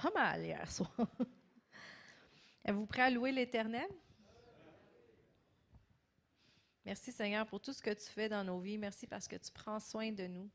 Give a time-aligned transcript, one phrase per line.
[0.00, 0.90] pas mal hier soir.
[2.64, 3.88] Êtes-vous prêt à louer l'Éternel?
[6.84, 8.78] Merci Seigneur pour tout ce que tu fais dans nos vies.
[8.78, 10.50] Merci parce que tu prends soin de nous.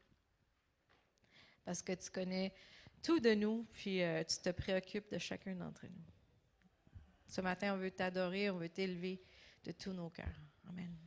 [1.64, 2.54] Parce que tu connais
[3.02, 6.04] tout de nous, puis euh, tu te préoccupes de chacun d'entre nous.
[7.28, 9.24] Ce matin, on veut t'adorer, on veut t'élever
[9.64, 10.42] de tous nos cœurs.
[10.68, 11.05] Amen.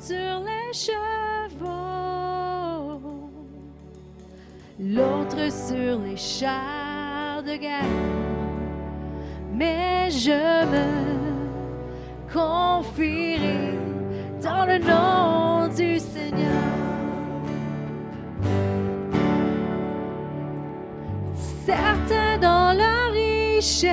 [0.00, 1.68] sur les chevaux,
[4.78, 7.84] l'autre sur les chars de guerre.
[9.52, 10.86] Mais je me
[12.32, 13.74] confierai
[14.42, 16.62] dans le nom du Seigneur.
[21.66, 23.90] Certains dans leur richesse,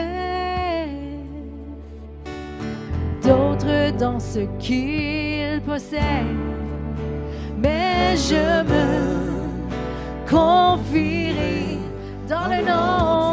[3.23, 5.14] d'autres dans ce qui
[5.59, 6.25] possède,
[7.57, 11.77] mais je me confierai
[12.27, 13.24] dans le nom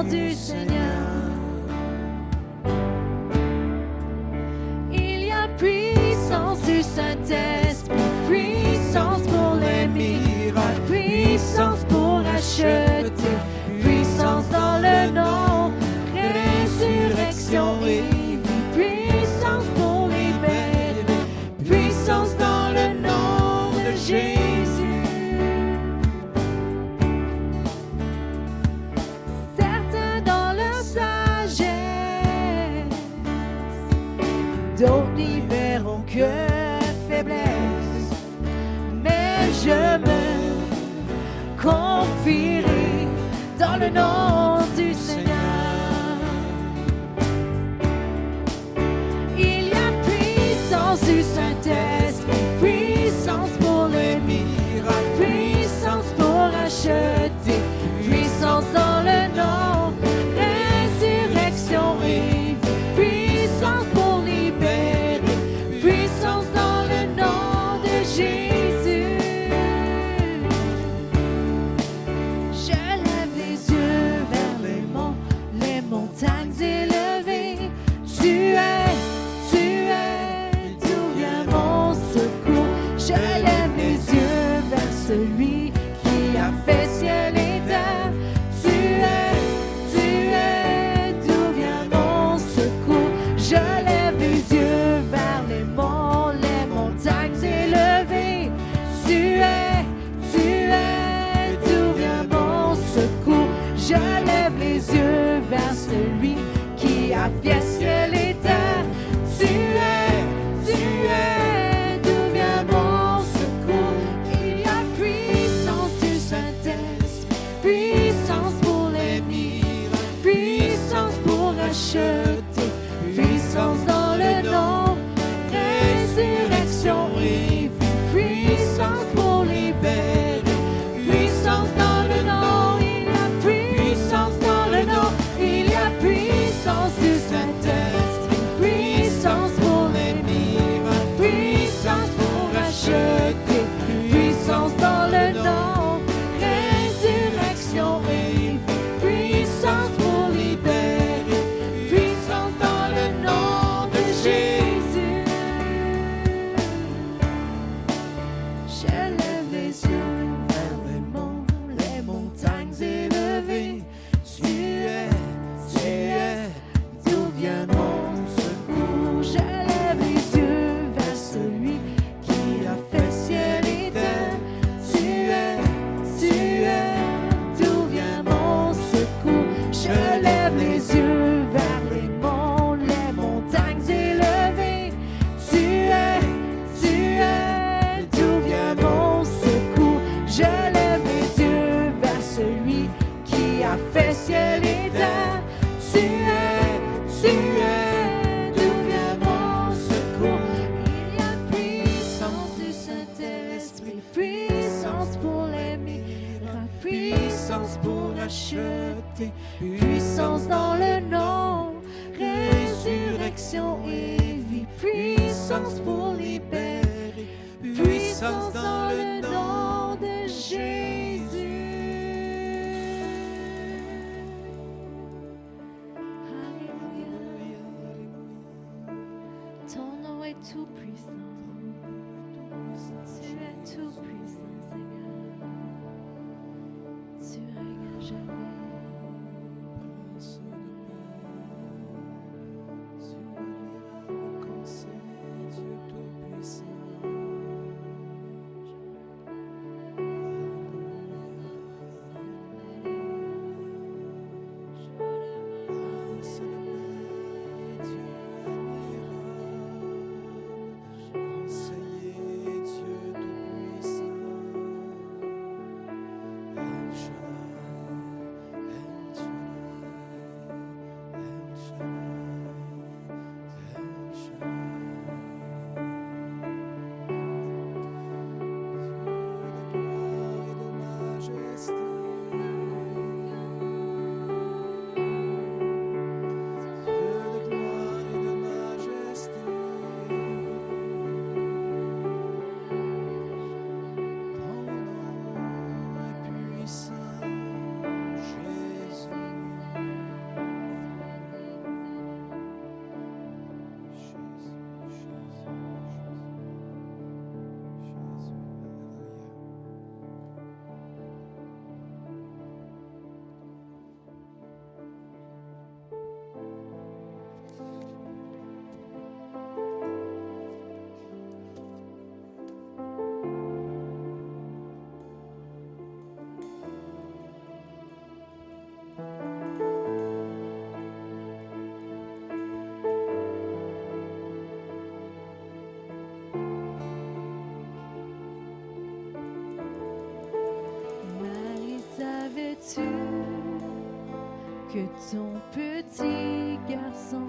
[344.73, 347.27] que ton petit garçon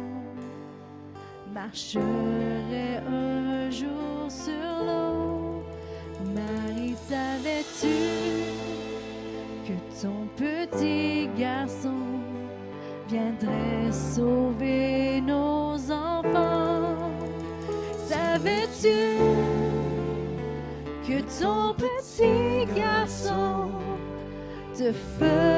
[1.54, 4.54] marcherait un jour sur
[4.86, 5.62] l'eau?
[6.34, 7.98] Marie, savais-tu
[9.68, 12.22] que ton petit garçon
[13.10, 17.12] viendrait sauver nos enfants?
[18.08, 19.18] Savais-tu
[21.06, 23.70] que ton petit garçon
[24.74, 25.53] te ferait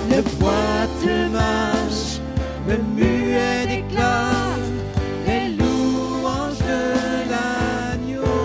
[0.10, 2.20] Le boiteux marche,
[2.68, 4.60] le muet déclare
[5.26, 6.84] les louanges de
[7.32, 8.44] l'agneau.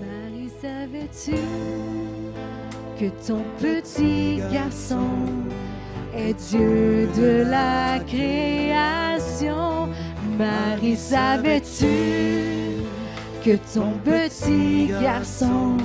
[0.00, 1.40] Marie, savais-tu
[2.98, 5.10] que ton petit garçon
[6.14, 8.59] est Dieu de la création?
[10.40, 12.80] Marie, savais-tu
[13.44, 15.76] que ton petit garçon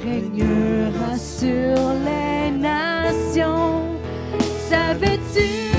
[0.00, 1.74] régnera sur
[2.06, 3.80] les nations?
[4.70, 5.72] Savais-tu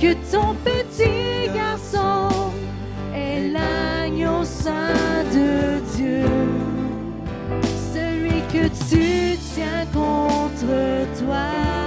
[0.00, 2.50] que ton petit garçon
[3.14, 6.24] est l'agneau saint de Dieu,
[7.94, 11.81] celui que tu tiens contre toi.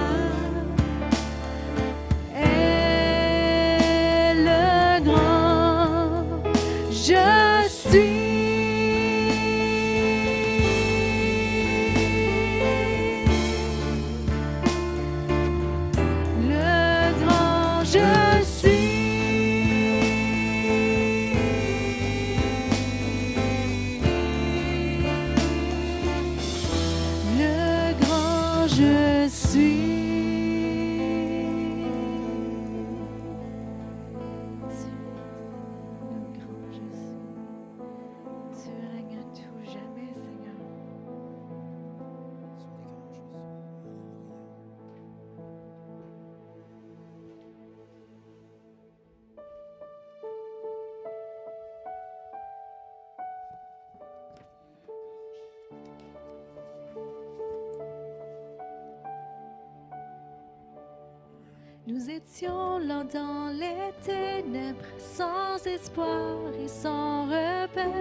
[63.13, 67.93] dans les ténèbres, sans espoir et sans repère.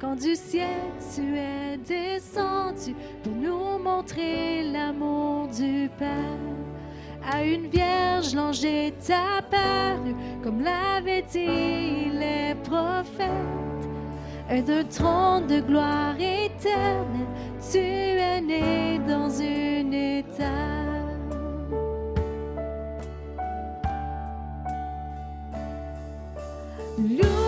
[0.00, 6.10] Quand du ciel tu es descendu pour nous montrer l'amour du Père.
[7.30, 13.28] À une vierge, l'ange est apparu, comme l'avaient dit les prophètes.
[14.48, 17.26] Un d'un trône de gloire éternelle,
[17.70, 20.85] tu es né dans une étable.
[26.98, 27.45] Lose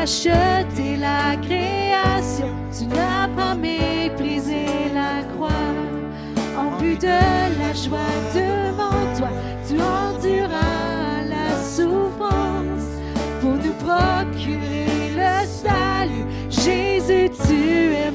[0.00, 5.74] racheté la création, tu n'as pas méprisé la croix.
[6.56, 7.18] En plus de
[7.60, 9.28] la joie devant toi,
[9.66, 12.90] tu enduras la souffrance
[13.40, 16.24] pour nous procurer le salut.
[16.48, 18.09] Jésus, tu es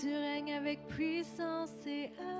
[0.00, 2.33] Tu règnes avec puissance et amour.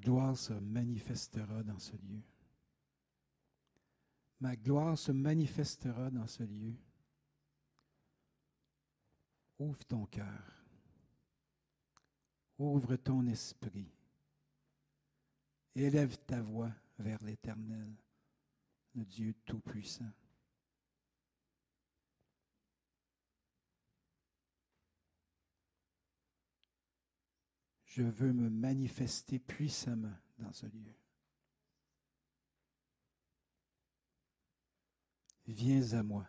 [0.00, 2.22] Gloire se manifestera dans ce lieu.
[4.40, 6.74] Ma gloire se manifestera dans ce lieu.
[9.58, 10.64] Ouvre ton cœur.
[12.58, 13.90] Ouvre ton esprit.
[15.74, 17.94] Élève ta voix vers l'Éternel,
[18.94, 20.12] le Dieu Tout-Puissant.
[27.90, 30.94] Je veux me manifester puissamment dans ce lieu.
[35.48, 36.24] Viens à moi.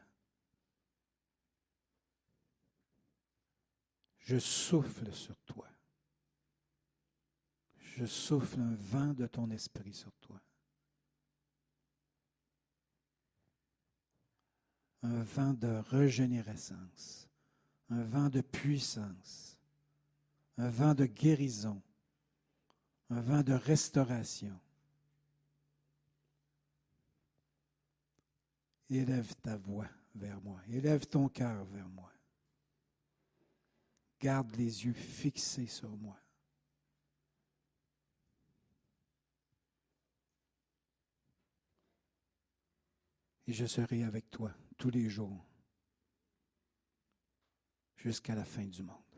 [4.17, 5.67] Je souffle sur toi.
[7.77, 10.41] Je souffle un vent de ton esprit sur toi.
[15.03, 17.29] Un vent de régénérescence,
[17.89, 19.50] un vent de puissance,
[20.57, 21.81] un vent de guérison,
[23.09, 24.59] un vent de restauration.
[28.89, 32.11] Élève ta voix vers moi, élève ton cœur vers moi.
[34.19, 36.19] Garde les yeux fixés sur moi.
[43.47, 45.45] Et je serai avec toi tous les jours
[47.97, 49.10] jusqu'à la fin du monde.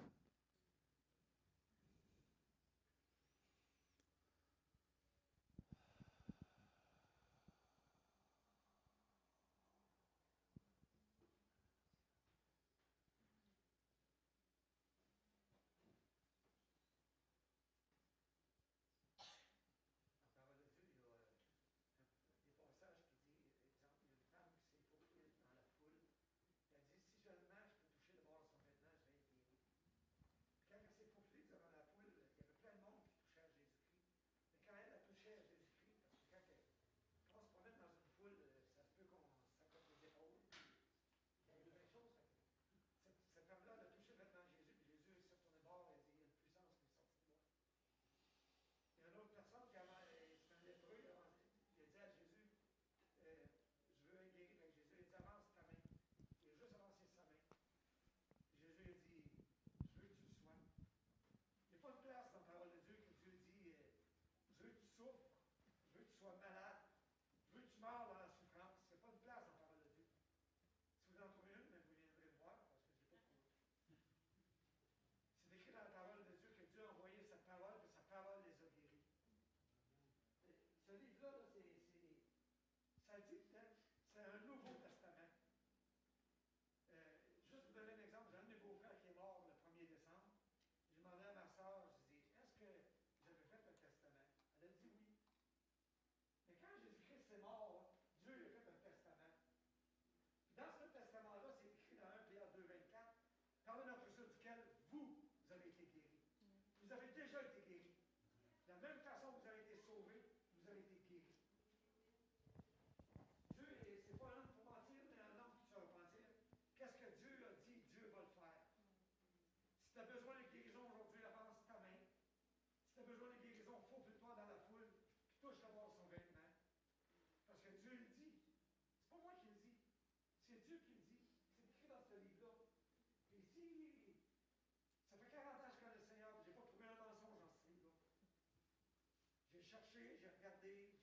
[139.74, 140.94] Cherché, j'ai regardé,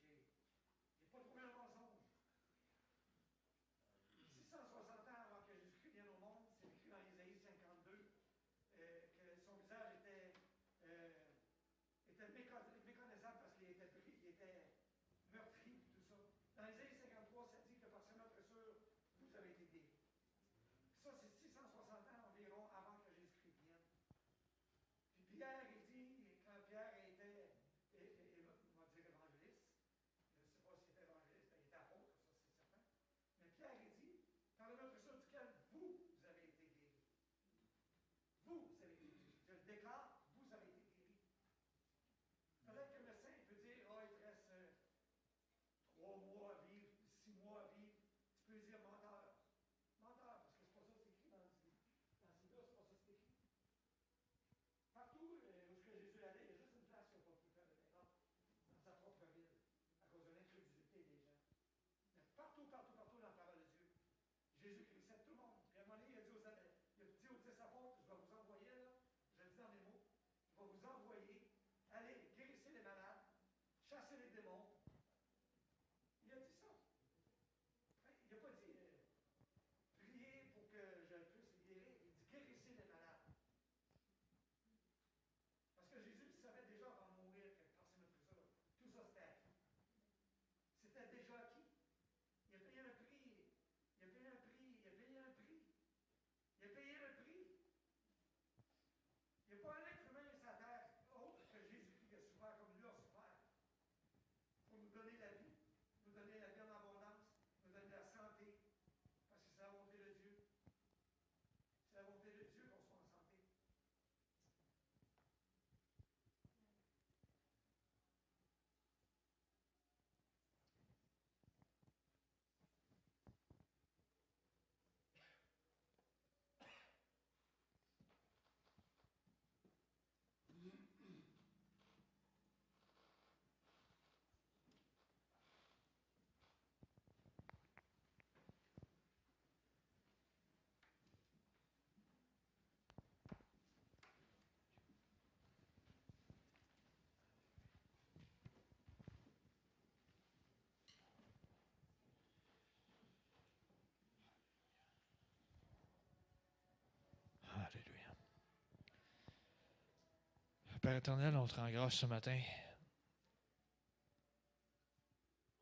[160.80, 162.40] Père éternel, on te rend grâce ce matin.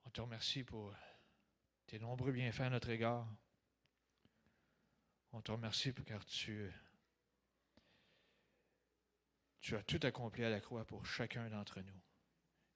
[0.05, 0.95] On te remercie pour
[1.87, 3.27] tes nombreux bienfaits à notre égard.
[5.33, 6.71] On te remercie car tu,
[9.61, 12.01] tu as tout accompli à la croix pour chacun d'entre nous.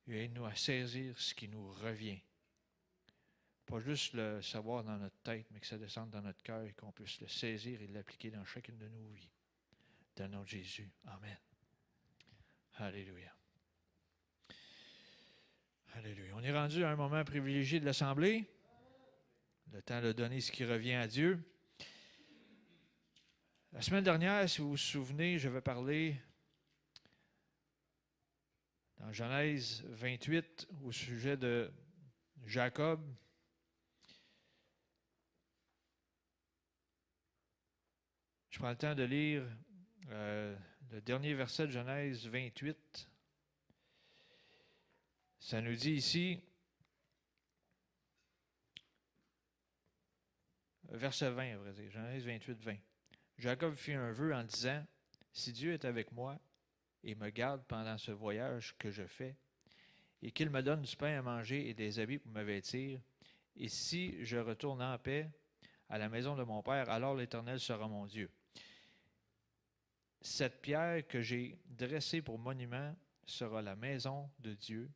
[0.09, 2.21] Et aide-nous à saisir ce qui nous revient.
[3.67, 6.73] Pas juste le savoir dans notre tête, mais que ça descende dans notre cœur et
[6.73, 9.31] qu'on puisse le saisir et l'appliquer dans chacune de nos vies.
[10.17, 10.91] Dans le nom de Jésus.
[11.07, 11.39] Amen.
[12.77, 13.31] Alléluia.
[15.95, 16.33] Alléluia.
[16.35, 18.47] On est rendu à un moment privilégié de l'Assemblée.
[19.73, 21.43] Le temps de donner ce qui revient à Dieu.
[23.73, 26.17] La semaine dernière, si vous vous souvenez, je vais parler
[28.97, 31.71] dans Genèse 28 au sujet de
[32.47, 33.03] Jacob.
[38.49, 39.45] Je prends le temps de lire
[40.11, 40.57] euh,
[40.93, 43.09] le dernier verset de Genèse 28.
[45.39, 46.39] Ça nous dit ici,
[50.91, 52.77] verset 20, à vrai dire, Genèse 28, 20.
[53.39, 54.85] Jacob fit un vœu en disant,
[55.33, 56.39] Si Dieu est avec moi
[57.03, 59.35] et me garde pendant ce voyage que je fais,
[60.21, 63.01] et qu'il me donne du pain à manger et des habits pour me vêtir,
[63.57, 65.31] et si je retourne en paix
[65.89, 68.31] à la maison de mon Père, alors l'Éternel sera mon Dieu.
[70.23, 72.95] Cette pierre que j'ai dressée pour monument
[73.27, 74.89] sera la maison de Dieu,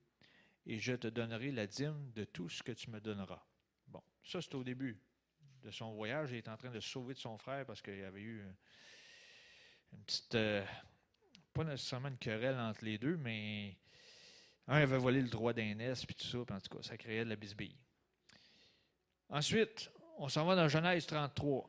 [0.67, 3.43] et je te donnerai la dîme de tout ce que tu me donneras.
[3.89, 4.99] Bon, ça c'est au début
[5.63, 6.31] de son voyage.
[6.33, 8.45] Il est en train de sauver de son frère parce qu'il y avait eu
[9.93, 10.65] une petite, euh,
[11.53, 13.77] pas nécessairement une querelle entre les deux, mais
[14.69, 17.25] un avait volé le droit d'aînesse, puis tout ça, puis en tout cas, ça créait
[17.25, 17.77] de la bisbille.
[19.29, 21.69] Ensuite, on s'en va dans Genèse 33.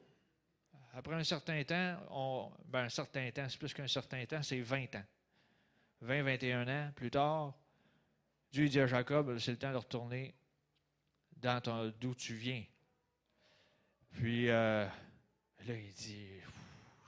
[0.97, 4.61] Après un certain temps, on, ben un certain temps, c'est plus qu'un certain temps, c'est
[4.61, 5.05] 20 ans.
[6.01, 7.53] 20, 21 ans plus tard,
[8.51, 10.33] Dieu dit à Jacob, c'est le temps de retourner
[11.99, 12.65] d'où tu viens.
[14.13, 16.29] Puis euh, là, il dit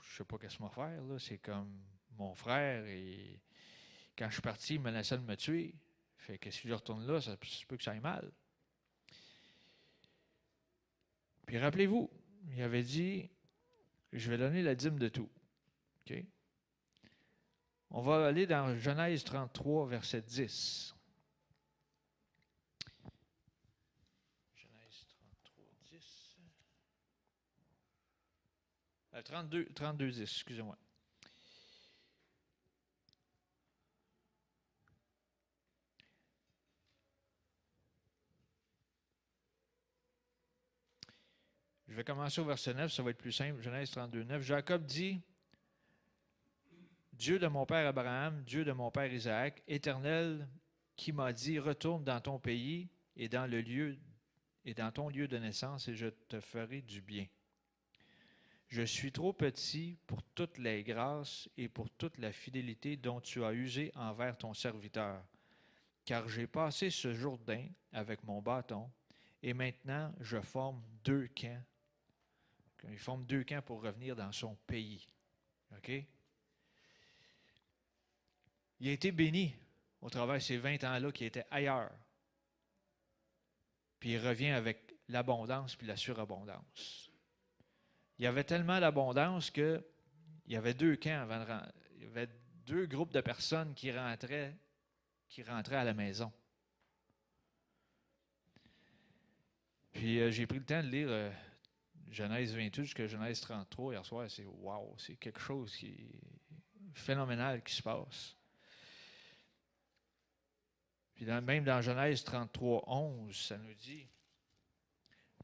[0.04, 1.02] Je sais pas qu'est-ce que je vais faire.
[1.02, 1.18] là.
[1.18, 1.76] C'est comme
[2.16, 2.86] mon frère.
[2.86, 3.40] Et
[4.16, 5.74] quand je suis parti, il menaçait de me tuer.
[6.16, 7.36] Fait que si je retourne là, ça
[7.66, 8.30] peut que ça aille mal.
[11.44, 12.08] Puis rappelez-vous,
[12.52, 13.28] il avait dit
[14.12, 15.28] Je vais donner la dîme de tout.
[16.06, 16.24] OK?
[17.90, 20.94] On va aller dans Genèse 33, verset 10.
[24.56, 26.36] Genèse 33, 10.
[29.14, 30.76] Euh, 32, 32, 10, excusez-moi.
[42.00, 43.60] Vais commencer au verset 9, ça va être plus simple.
[43.60, 44.42] Genèse 32, 9.
[44.42, 45.20] Jacob dit
[47.12, 50.48] Dieu de mon père Abraham, Dieu de mon père Isaac, éternel,
[50.96, 53.98] qui m'a dit Retourne dans ton pays et dans lieu
[54.94, 57.26] ton lieu de naissance, et je te ferai du bien.
[58.68, 63.44] Je suis trop petit pour toutes les grâces et pour toute la fidélité dont tu
[63.44, 65.22] as usé envers ton serviteur,
[66.06, 68.90] car j'ai passé ce Jourdain avec mon bâton,
[69.42, 71.62] et maintenant je forme deux camps.
[72.88, 75.06] Il forme deux camps pour revenir dans son pays.
[78.80, 79.54] Il a été béni
[80.00, 81.92] au travers de ces 20 ans-là qui étaient ailleurs.
[83.98, 87.10] Puis il revient avec l'abondance puis la surabondance.
[88.18, 89.82] Il y avait tellement d'abondance qu'il
[90.46, 91.26] y avait deux camps
[91.96, 92.28] Il y avait
[92.66, 94.56] deux groupes de personnes qui rentraient,
[95.28, 96.32] qui rentraient à la maison.
[99.92, 101.30] Puis euh, j'ai pris le temps de lire euh,
[102.10, 104.30] Genèse 28 jusqu'à Genèse 33 hier soir.
[104.30, 106.20] C'est wow, c'est quelque chose qui est
[106.94, 108.36] phénoménal qui se passe.
[111.14, 114.06] Puis même dans Genèse 33, 11, ça nous dit.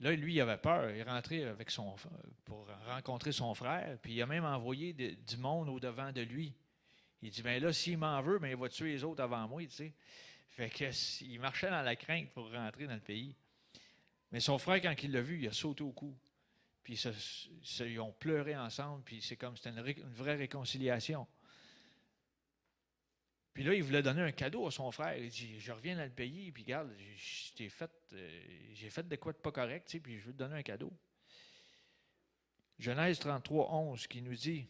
[0.00, 0.90] Là, lui, il avait peur.
[0.90, 1.94] Il est rentré avec son,
[2.44, 6.54] pour rencontrer son frère, puis il a même envoyé du monde au-devant de lui.
[7.22, 9.62] Il dit, ben là, s'il m'en veut, ben, il va tuer les autres avant moi,
[9.62, 9.94] tu sais.
[10.48, 10.70] Fait
[11.22, 13.34] il marchait dans la crainte pour rentrer dans le pays.
[14.32, 16.16] Mais son frère, quand il l'a vu, il a sauté au cou.
[16.86, 17.04] Puis
[17.80, 21.26] ils, ont pleuré ensemble, puis c'est comme c'était une, vraie réconciliation.
[23.52, 25.16] Puis là, il voulait donner un cadeau à son frère.
[25.18, 28.40] Il dit Je reviens dans le pays, puis regarde, euh,
[28.72, 30.92] j'ai fait de quoi de pas correct, puis je veux te donner un cadeau.
[32.78, 34.68] Genèse 33, 11, qui nous dit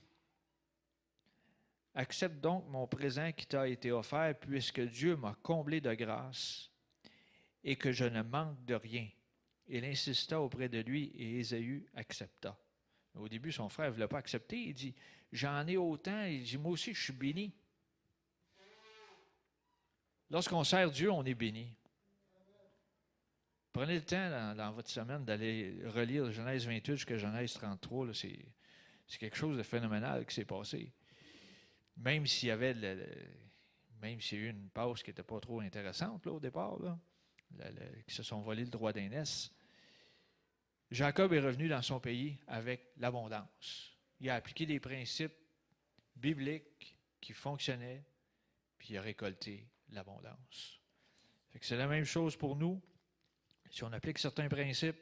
[1.94, 6.70] Accepte donc mon présent qui t'a été offert, puisque Dieu m'a comblé de grâce
[7.62, 9.06] et que je ne manque de rien.
[9.68, 12.58] Il insista auprès de lui et Ésaü accepta.
[13.14, 14.56] Au début, son frère ne voulait pas accepter.
[14.56, 14.94] Il dit
[15.32, 16.24] J'en ai autant.
[16.24, 17.52] Il dit Moi aussi, je suis béni.
[20.30, 21.74] Lorsqu'on sert Dieu, on est béni.
[23.72, 28.06] Prenez le temps dans, votre semaine d'aller relire Genèse 28 jusqu'à Genèse 33.
[28.06, 30.92] là, C'est quelque chose de phénoménal qui s'est passé.
[31.96, 32.74] Même s'il y avait
[34.00, 36.78] même s'il y a eu une pause qui n'était pas trop intéressante là, au départ,
[38.06, 39.50] qui se sont volés le droit d'aînesse,
[40.90, 43.92] Jacob est revenu dans son pays avec l'abondance.
[44.20, 45.34] Il a appliqué des principes
[46.14, 48.04] bibliques qui fonctionnaient,
[48.78, 50.80] puis il a récolté l'abondance.
[51.60, 52.80] C'est la même chose pour nous.
[53.70, 55.00] Si on applique certains principes,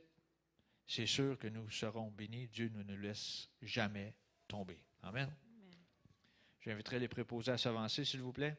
[0.87, 2.49] c'est sûr que nous serons bénis.
[2.49, 4.15] Dieu ne nous laisse jamais
[4.47, 4.79] tomber.
[5.03, 5.35] Amen.
[6.61, 8.57] J'inviterai les préposés à s'avancer, s'il vous plaît.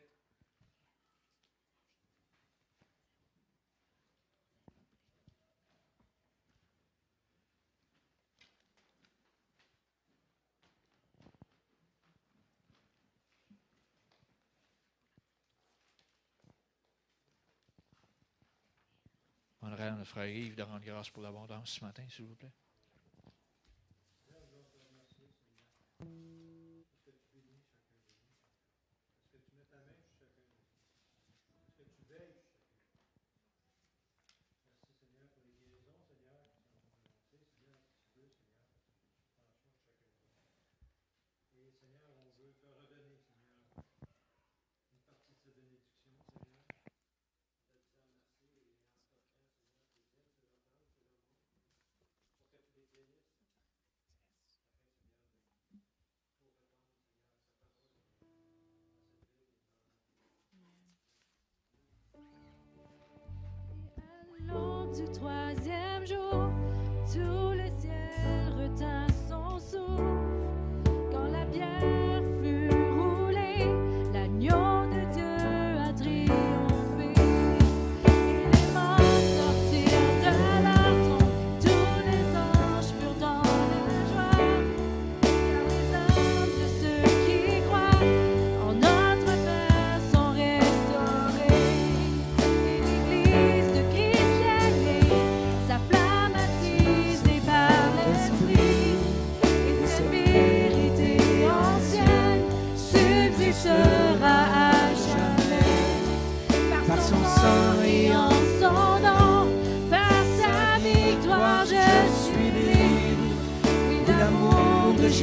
[19.85, 22.51] À notre frère Yves de rendre grâce pour l'abondance ce matin, s'il vous plaît.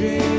[0.02, 0.31] Jésus-Christ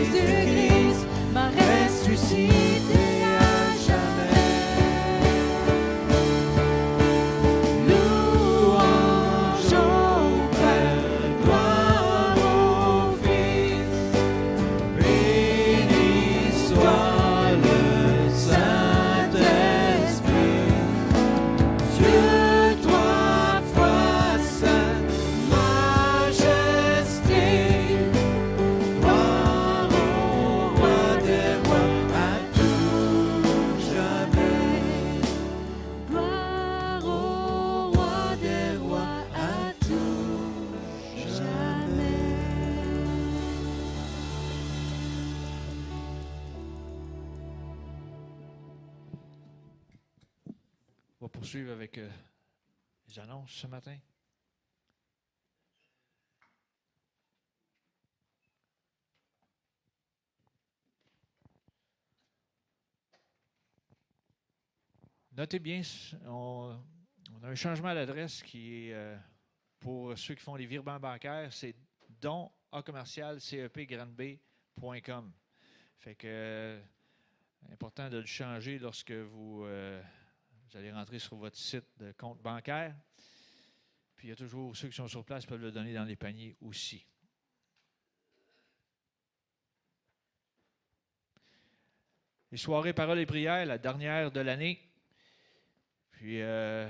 [51.56, 52.10] avec euh,
[53.08, 53.96] les annonces ce matin.
[65.34, 65.82] Notez bien,
[66.26, 66.76] on,
[67.44, 69.16] a un changement d'adresse qui est euh,
[69.80, 71.76] pour ceux qui font les virements bancaires, c'est
[72.20, 75.32] don a commercial cepgranb.com.
[75.98, 76.82] Fait que euh,
[77.72, 79.66] important de le changer lorsque vous,
[80.70, 82.96] vous allez rentrer sur votre site de compte bancaire.
[84.16, 86.16] Puis il y a toujours ceux qui sont sur place peuvent le donner dans les
[86.16, 87.06] paniers aussi.
[92.52, 94.80] Les soirées paroles et prières, la dernière de l'année.
[96.12, 96.88] Puis euh,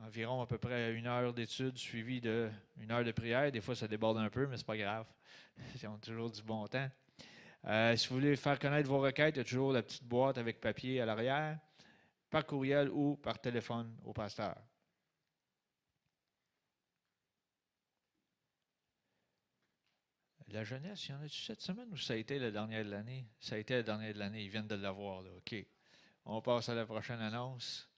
[0.00, 3.50] environ à peu près une heure d'études suivie d'une heure de prière.
[3.52, 5.06] Des fois, ça déborde un peu, mais c'est pas grave.
[5.82, 6.90] Ils ont toujours du bon temps.
[7.64, 10.36] Euh, si vous voulez faire connaître vos requêtes, il y a toujours la petite boîte
[10.36, 11.58] avec papier à l'arrière,
[12.32, 14.56] par courriel ou par téléphone au pasteur.
[20.48, 22.90] La jeunesse, il y en a-tu cette semaine ou ça a été la dernière de
[22.90, 23.26] l'année?
[23.38, 25.30] Ça a été la dernière de l'année, ils viennent de l'avoir, là.
[25.36, 25.54] OK.
[26.24, 27.88] On passe à la prochaine annonce.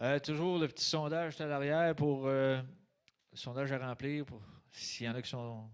[0.00, 2.62] Euh, toujours le petit sondage à l'arrière pour euh,
[3.32, 5.68] le sondage à remplir pour s'il y en a qui sont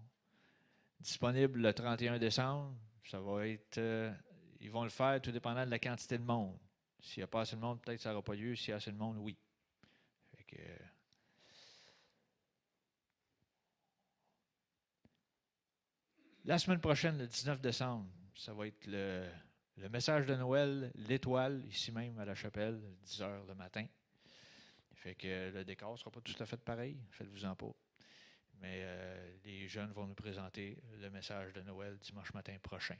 [0.99, 2.75] disponibles le 31 décembre.
[3.03, 3.77] Ça va être.
[3.77, 4.11] euh,
[4.59, 6.57] ils vont le faire tout dépendant de la quantité de monde.
[7.03, 8.55] S'il n'y a pas assez de monde, peut-être que ça n'aura pas lieu.
[8.55, 9.37] S'il y a assez de monde, oui.
[10.57, 10.77] Euh,
[16.45, 19.29] La semaine prochaine, le 19 décembre, ça va être le,
[19.77, 23.85] le message de Noël, l'étoile, ici même à la chapelle, 10 heures le matin.
[24.93, 27.73] Fait que le décor ne sera pas tout à fait pareil, faites-vous-en pas.
[28.59, 32.97] Mais euh, les jeunes vont nous présenter le message de Noël dimanche matin prochain.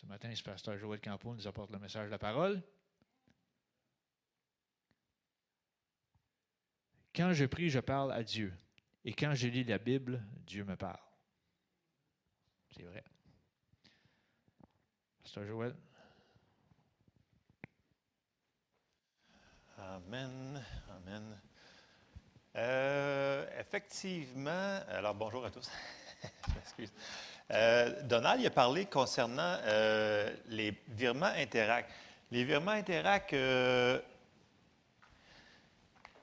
[0.00, 2.62] Ce matin, ce pasteur Joël Campo nous apporte le message de la parole.
[7.14, 8.50] Quand je prie, je parle à Dieu.
[9.04, 11.02] Et quand je lis la Bible, Dieu me parle.
[12.74, 13.04] C'est vrai.
[15.22, 15.76] Pasteur Joël.
[19.76, 20.64] Amen.
[20.88, 21.40] Amen.
[22.56, 25.70] Euh, effectivement, alors bonjour à tous.
[27.52, 31.84] Euh, Donald il a parlé concernant euh, les virements Interac.
[32.30, 33.98] Les virements Interac, euh,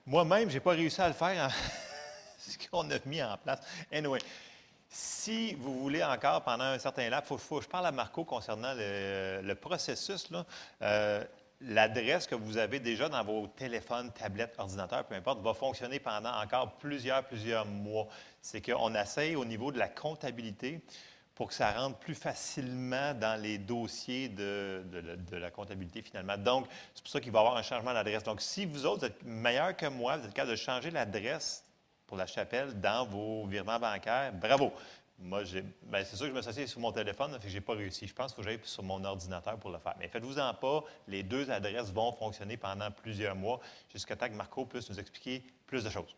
[0.06, 1.52] moi-même, je n'ai pas réussi à le faire,
[2.38, 3.60] ce qu'on a mis en place.
[3.92, 4.20] Anyway,
[4.88, 8.74] si vous voulez encore pendant un certain laps, faut, que je parle à Marco concernant
[8.74, 10.30] le, le processus.
[10.32, 10.46] là.
[11.62, 16.32] L'adresse que vous avez déjà dans vos téléphones, tablettes, ordinateurs, peu importe, va fonctionner pendant
[16.40, 18.08] encore plusieurs, plusieurs mois.
[18.42, 20.82] C'est qu'on essaye au niveau de la comptabilité
[21.34, 24.84] pour que ça rentre plus facilement dans les dossiers de,
[25.30, 26.38] de la comptabilité finalement.
[26.38, 28.24] Donc, c'est pour ça qu'il va y avoir un changement d'adresse.
[28.24, 31.64] Donc, si vous autres êtes meilleurs que moi, vous êtes capable de changer l'adresse
[32.08, 34.72] pour la chapelle dans vos virements bancaires, bravo.
[35.20, 37.50] Moi, j'ai- ben, c'est sûr que je me suis assis sur mon téléphone, fait que
[37.50, 38.06] je n'ai pas réussi.
[38.08, 39.96] Je pense qu'il faut que j'aille sur mon ordinateur pour le faire.
[39.98, 43.60] Mais faites-vous-en pas, les deux adresses vont fonctionner pendant plusieurs mois
[43.92, 46.16] jusqu'à temps que Marco puisse nous expliquer plus de choses.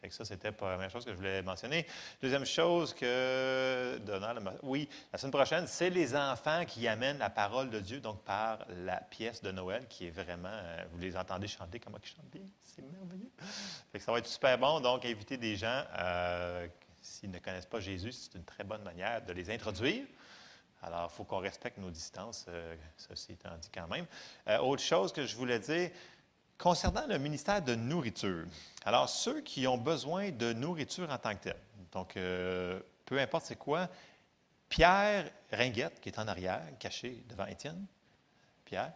[0.00, 1.86] Fait que ça, c'était la première chose que je voulais mentionner.
[2.22, 7.68] Deuxième chose que Donald, oui, la semaine prochaine, c'est les enfants qui amènent la parole
[7.68, 11.48] de Dieu, donc par la pièce de Noël, qui est vraiment, euh, vous les entendez
[11.48, 13.30] chanter, comment ils chantent bien, c'est merveilleux.
[13.92, 16.66] Fait que ça va être super bon, donc inviter des gens, euh,
[17.20, 20.04] s'ils ne connaissent pas Jésus, c'est une très bonne manière de les introduire.
[20.82, 24.06] Alors, il faut qu'on respecte nos distances, euh, ceci étant dit quand même.
[24.48, 25.90] Euh, autre chose que je voulais dire,
[26.56, 28.46] concernant le ministère de nourriture.
[28.86, 31.56] Alors, ceux qui ont besoin de nourriture en tant que tel,
[31.92, 33.88] donc euh, peu importe c'est quoi,
[34.70, 37.84] Pierre Ringuette, qui est en arrière, caché devant Étienne,
[38.64, 38.92] Pierre,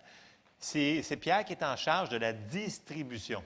[0.58, 3.42] c'est c'est Pierre qui est en charge de la distribution.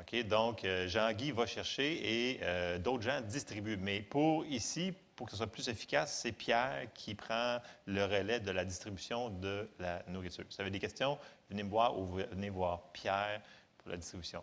[0.00, 0.26] OK?
[0.26, 3.76] Donc, euh, Jean-Guy va chercher et euh, d'autres gens distribuent.
[3.76, 8.40] Mais pour ici, pour que ce soit plus efficace, c'est Pierre qui prend le relais
[8.40, 10.44] de la distribution de la nourriture.
[10.48, 11.18] Si vous avez des questions,
[11.50, 13.42] venez me voir ou venez voir Pierre
[13.78, 14.42] pour la distribution.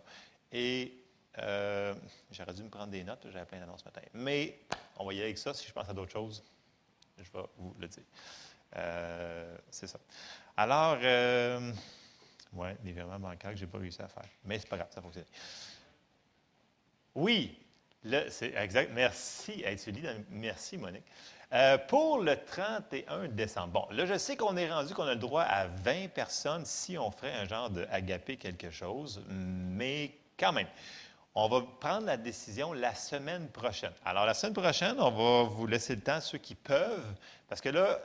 [0.52, 0.94] Et
[1.38, 1.94] euh,
[2.30, 4.02] j'aurais dû me prendre des notes, j'avais plein d'annonces ce matin.
[4.14, 4.60] Mais
[4.96, 5.52] on va y aller avec ça.
[5.52, 6.44] Si je pense à d'autres choses,
[7.18, 8.04] je vais vous le dire.
[9.70, 9.98] C'est ça.
[10.56, 10.98] Alors,
[12.52, 14.24] ouais, les virements bancaires que je n'ai pas réussi à faire.
[14.44, 15.24] Mais c'est pas grave, ça fonctionne.
[17.14, 17.58] Oui,
[18.28, 18.90] c'est exact.
[18.94, 19.76] Merci, Hey,
[20.30, 21.04] merci Monique.
[21.52, 23.72] Euh, pour le 31 décembre.
[23.72, 26.96] Bon, là, je sais qu'on est rendu qu'on a le droit à 20 personnes si
[26.96, 30.68] on ferait un genre de agapé quelque chose, mais quand même,
[31.34, 33.92] on va prendre la décision la semaine prochaine.
[34.04, 37.14] Alors, la semaine prochaine, on va vous laisser le temps, ceux qui peuvent,
[37.48, 37.98] parce que là,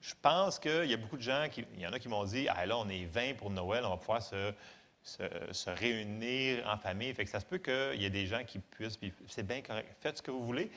[0.00, 2.24] je pense qu'il y a beaucoup de gens, qui, il y en a qui m'ont
[2.24, 7.12] dit, ah là, on est 20 pour Noël, on va pouvoir se, réunir en famille.
[7.14, 9.62] Fait que ça se peut qu'il y ait des gens qui puissent, puis c'est bien
[9.62, 9.88] correct.
[10.00, 10.70] Faites ce que vous voulez.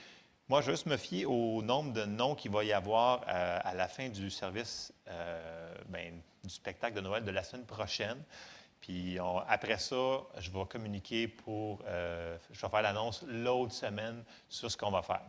[0.47, 3.59] Moi, je vais juste me fier au nombre de noms qu'il va y avoir euh,
[3.63, 8.17] à la fin du service euh, ben, du spectacle de Noël de la semaine prochaine.
[8.81, 9.17] Puis
[9.47, 11.81] après ça, je vais communiquer pour.
[11.85, 15.21] euh, je vais faire l'annonce l'autre semaine sur ce qu'on va faire.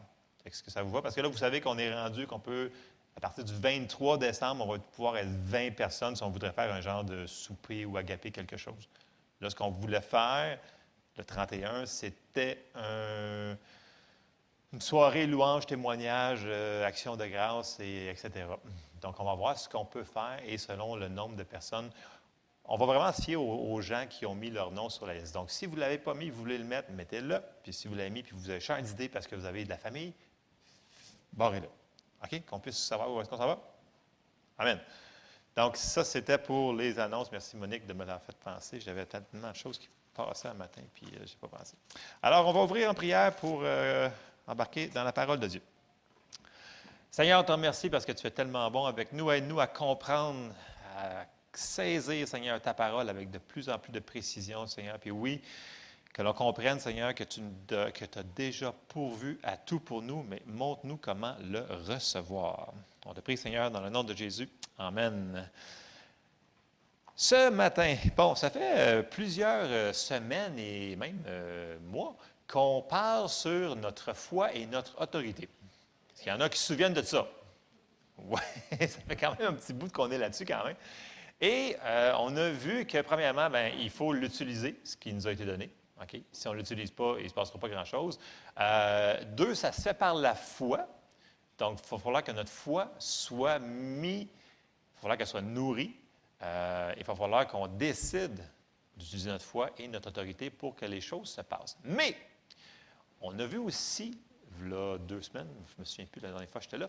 [0.45, 1.03] Est-ce que ça vous va?
[1.03, 2.71] Parce que là, vous savez qu'on est rendu qu'on peut,
[3.17, 6.73] à partir du 23 décembre, on va pouvoir être 20 personnes si on voudrait faire
[6.73, 8.89] un genre de souper ou agapé quelque chose.
[9.41, 10.59] Là, ce qu'on voulait faire,
[11.17, 13.57] le 31, c'était un-
[14.73, 18.47] une soirée louange, témoignage, euh, action de grâce, et etc.
[19.01, 21.91] Donc, on va voir ce qu'on peut faire et selon le nombre de personnes,
[22.65, 25.35] on va vraiment se aux, gens qui ont mis leur nom sur la liste.
[25.35, 27.41] Donc, si vous ne l'avez pas mis, vous voulez le mettre, mettez-le.
[27.65, 29.71] Puis si vous l'avez mis, puis vous avez changé d'idée parce que vous avez de
[29.71, 30.13] la famille,
[31.33, 31.69] barrez-le.
[32.25, 32.45] OK?
[32.47, 33.59] Qu'on puisse savoir où est-ce qu'on s'en va?
[34.59, 34.79] Amen.
[35.57, 37.31] Donc, ça, c'était pour les annonces.
[37.33, 38.81] Merci, Monique, de me l'avoir fait penser.
[38.81, 41.75] J'avais tellement de choses qui passaient un matin, puis je n'ai pas pensé.
[42.23, 44.09] Alors, on va ouvrir en prière pour euh,
[44.47, 45.63] embarquer dans la parole de Dieu.
[47.11, 49.31] Seigneur, on te remercie parce que tu es tellement bon avec nous.
[49.31, 50.53] Aide-nous à comprendre,
[50.97, 54.99] à saisir, Seigneur, ta parole avec de plus en plus de précision, Seigneur.
[54.99, 55.43] Puis oui,
[56.13, 57.41] que l'on comprenne, Seigneur, que tu
[57.73, 62.73] as déjà pourvu à tout pour nous, mais montre-nous comment le recevoir.
[63.07, 64.49] On te prie, Seigneur, dans le nom de Jésus.
[64.79, 65.49] Amen.
[67.23, 72.17] Ce matin, bon, ça fait euh, plusieurs euh, semaines et même euh, mois
[72.49, 75.43] qu'on parle sur notre foi et notre autorité.
[75.45, 77.29] Est-ce qu'il y en a qui se souviennent de ça?
[78.17, 78.41] Oui,
[78.71, 80.77] ça fait quand même un petit bout qu'on est là-dessus quand même.
[81.43, 81.77] Et
[82.19, 85.71] on a vu que, premièrement, ben, il faut l'utiliser, ce qui nous a été donné.
[86.03, 86.21] OK?
[86.33, 88.19] Si on ne l'utilise pas, il ne se passera pas grand-chose.
[88.59, 90.87] Euh, deux, ça se fait par la foi.
[91.59, 95.95] Donc, il va falloir que notre foi soit mise, il va falloir qu'elle soit nourrie.
[96.43, 98.41] Euh, il va falloir qu'on décide
[98.97, 101.77] d'utiliser notre foi et notre autorité pour que les choses se passent.
[101.85, 102.17] Mais,
[103.21, 104.19] on a vu aussi,
[104.63, 106.79] il y a deux semaines, je ne me souviens plus la dernière fois que j'étais
[106.79, 106.89] là,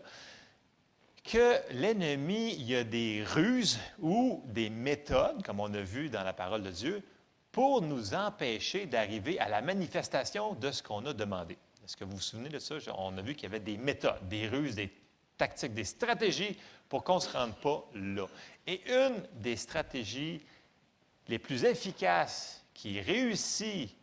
[1.22, 6.24] que l'ennemi, il y a des ruses ou des méthodes, comme on a vu dans
[6.24, 7.02] la parole de Dieu,
[7.52, 11.58] pour nous empêcher d'arriver à la manifestation de ce qu'on a demandé.
[11.84, 12.76] Est-ce que vous vous souvenez de ça?
[12.96, 14.90] On a vu qu'il y avait des méthodes, des ruses, des
[15.36, 16.56] tactiques, des stratégies
[16.88, 18.26] pour qu'on ne se rende pas là.
[18.66, 20.42] Et une des stratégies
[21.28, 23.94] les plus efficaces qui réussit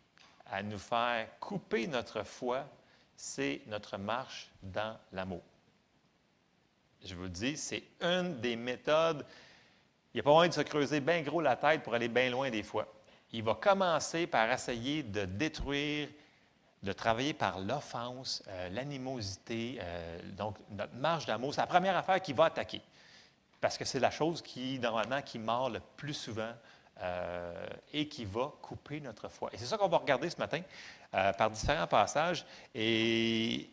[0.46, 2.68] à nous faire couper notre foi,
[3.16, 5.42] c'est notre marche dans l'amour.
[7.04, 9.26] Je vous le dis, c'est une des méthodes.
[10.14, 12.30] Il n'y a pas moyen de se creuser bien gros la tête pour aller bien
[12.30, 12.88] loin des fois.
[13.32, 16.10] Il va commencer par essayer de détruire,
[16.82, 19.78] de travailler par l'offense, euh, l'animosité.
[19.82, 22.82] euh, donc, notre marche d'amour, c'est la première affaire qu'il va attaquer.
[23.62, 26.54] Parce que c'est la chose qui, normalement, qui mord le plus souvent
[27.02, 29.50] euh, et qui va couper notre foi.
[29.54, 30.62] Et c'est ça qu'on va regarder ce matin
[31.12, 32.46] par différents passages.
[32.74, 33.70] Et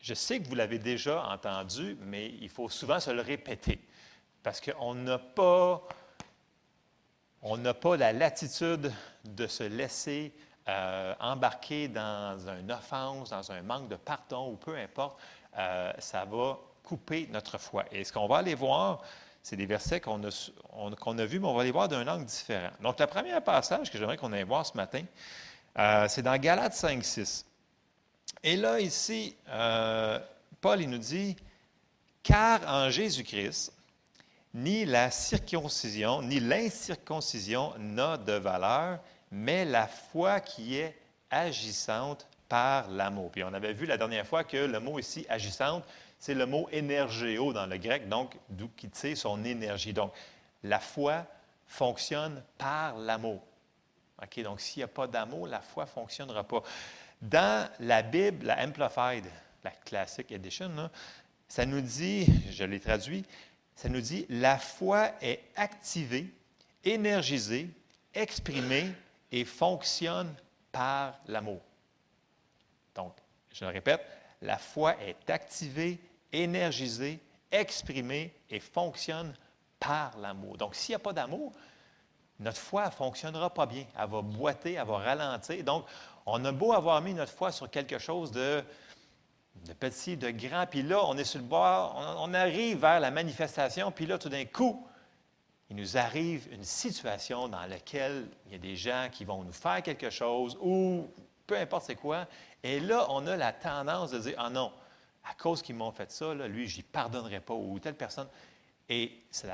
[0.00, 3.80] je sais que vous l'avez déjà entendu, mais il faut souvent se le répéter.
[4.42, 5.86] Parce qu'on n'a pas,
[7.42, 8.92] on n'a pas la latitude
[9.24, 10.32] de se laisser
[10.68, 15.18] euh, embarquer dans une offense, dans un manque de pardon ou peu importe.
[15.56, 17.84] Euh, ça va couper notre foi.
[17.90, 19.02] Et ce qu'on va aller voir,
[19.42, 22.70] c'est des versets qu'on a, vus, mais on va les voir d'un angle différent.
[22.82, 25.04] Donc, le premier passage que j'aimerais qu'on aille voir ce matin,
[25.78, 27.46] euh, c'est dans Galates 5, 6.
[28.42, 29.34] Et là, ici,
[30.60, 31.34] Paul, nous dit,
[32.22, 33.72] car en Jésus-Christ,
[34.58, 38.98] ni la circoncision, ni l'incirconcision n'a de valeur,
[39.30, 40.96] mais la foi qui est
[41.30, 43.30] agissante par l'amour.
[43.30, 45.84] Puis on avait vu la dernière fois que le mot ici, agissante,
[46.18, 49.92] c'est le mot énergéo dans le grec, donc d'où qui tire son énergie.
[49.92, 50.12] Donc,
[50.64, 51.24] la foi
[51.66, 53.40] fonctionne par l'amour.
[54.20, 54.42] OK?
[54.42, 56.62] Donc, s'il n'y a pas d'amour, la foi ne fonctionnera pas.
[57.22, 59.26] Dans la Bible, la Amplified,
[59.62, 60.90] la Classic Edition,
[61.46, 63.24] ça nous dit, je l'ai traduit,
[63.78, 66.26] ça nous dit la foi est activée,
[66.82, 67.70] énergisée,
[68.12, 68.92] exprimée
[69.30, 70.34] et fonctionne
[70.72, 71.60] par l'amour.
[72.96, 73.12] Donc,
[73.52, 74.04] je le répète,
[74.42, 76.00] la foi est activée,
[76.32, 77.20] énergisée,
[77.52, 79.32] exprimée et fonctionne
[79.78, 80.56] par l'amour.
[80.56, 81.52] Donc, s'il n'y a pas d'amour,
[82.40, 83.84] notre foi ne fonctionnera pas bien.
[83.96, 85.62] Elle va boiter, elle va ralentir.
[85.62, 85.86] Donc,
[86.26, 88.64] on a beau avoir mis notre foi sur quelque chose de,
[89.66, 93.10] de petit, de grand, puis là, on est sur le bord, on, arrive vers la
[93.10, 94.86] manifestation, puis là, tout d'un coup,
[95.70, 99.52] il nous arrive une situation dans laquelle il y a des gens qui vont nous
[99.52, 101.06] faire quelque chose ou
[101.46, 102.26] peu importe c'est quoi.
[102.62, 104.72] Et là, on a la tendance de dire Ah non,
[105.28, 108.28] à cause qu'ils m'ont fait ça, là, lui, je n'y pardonnerai pas ou telle personne.
[108.88, 109.50] Et c'est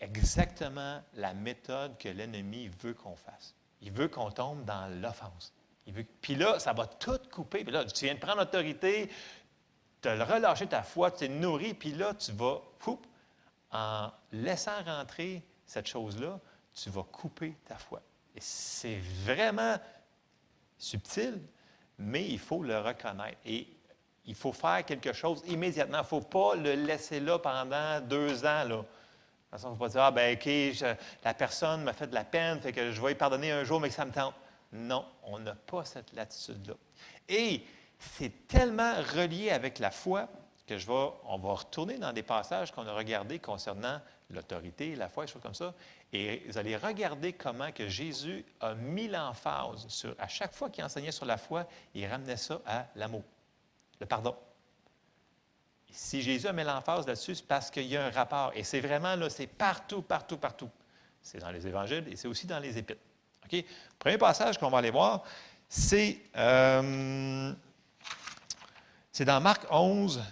[0.00, 3.54] exactement la méthode que l'ennemi veut qu'on fasse.
[3.80, 5.52] Il veut qu'on tombe dans l'offense.
[6.20, 7.64] Puis là, ça va tout couper.
[7.64, 9.08] Puis là, tu viens de prendre l'autorité,
[10.02, 12.60] tu as relâché ta foi, tu t'es nourri, puis là, tu vas,
[13.70, 16.38] en laissant rentrer cette chose-là,
[16.74, 18.02] tu vas couper ta foi.
[18.34, 19.76] Et c'est vraiment
[20.76, 21.40] subtil,
[21.98, 23.38] mais il faut le reconnaître.
[23.46, 23.66] Et
[24.26, 25.98] il faut faire quelque chose immédiatement.
[25.98, 28.64] Il ne faut pas le laisser là pendant deux ans.
[28.64, 28.76] Là.
[28.76, 32.06] De toute façon, il ne faut pas dire, ah ben OK, la personne m'a fait
[32.06, 34.12] de la peine, fait que je vais lui pardonner un jour, mais que ça me
[34.12, 34.34] tente.
[34.72, 36.74] Non, on n'a pas cette latitude-là.
[37.28, 37.64] Et
[38.18, 40.28] c'est tellement relié avec la foi
[40.66, 44.00] que je vais, on va retourner dans des passages qu'on a regardés concernant
[44.30, 45.74] l'autorité, la foi, des choses comme ça.
[46.12, 50.84] Et vous allez regarder comment que Jésus a mis l'emphase sur, à chaque fois qu'il
[50.84, 53.22] enseignait sur la foi, il ramenait ça à l'amour,
[54.00, 54.36] le pardon.
[55.90, 58.52] Si Jésus a mis l'emphase là-dessus, c'est parce qu'il y a un rapport.
[58.54, 60.70] Et c'est vraiment là, c'est partout, partout, partout.
[61.20, 63.00] C'est dans les évangiles et c'est aussi dans les épîtres.
[63.44, 63.64] OK?
[63.98, 65.22] Premier passage qu'on va aller voir,
[65.68, 67.52] c'est, euh,
[69.12, 70.22] c'est dans Marc 11,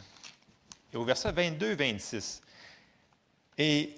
[0.93, 2.41] et au verset 22-26.
[3.59, 3.95] Et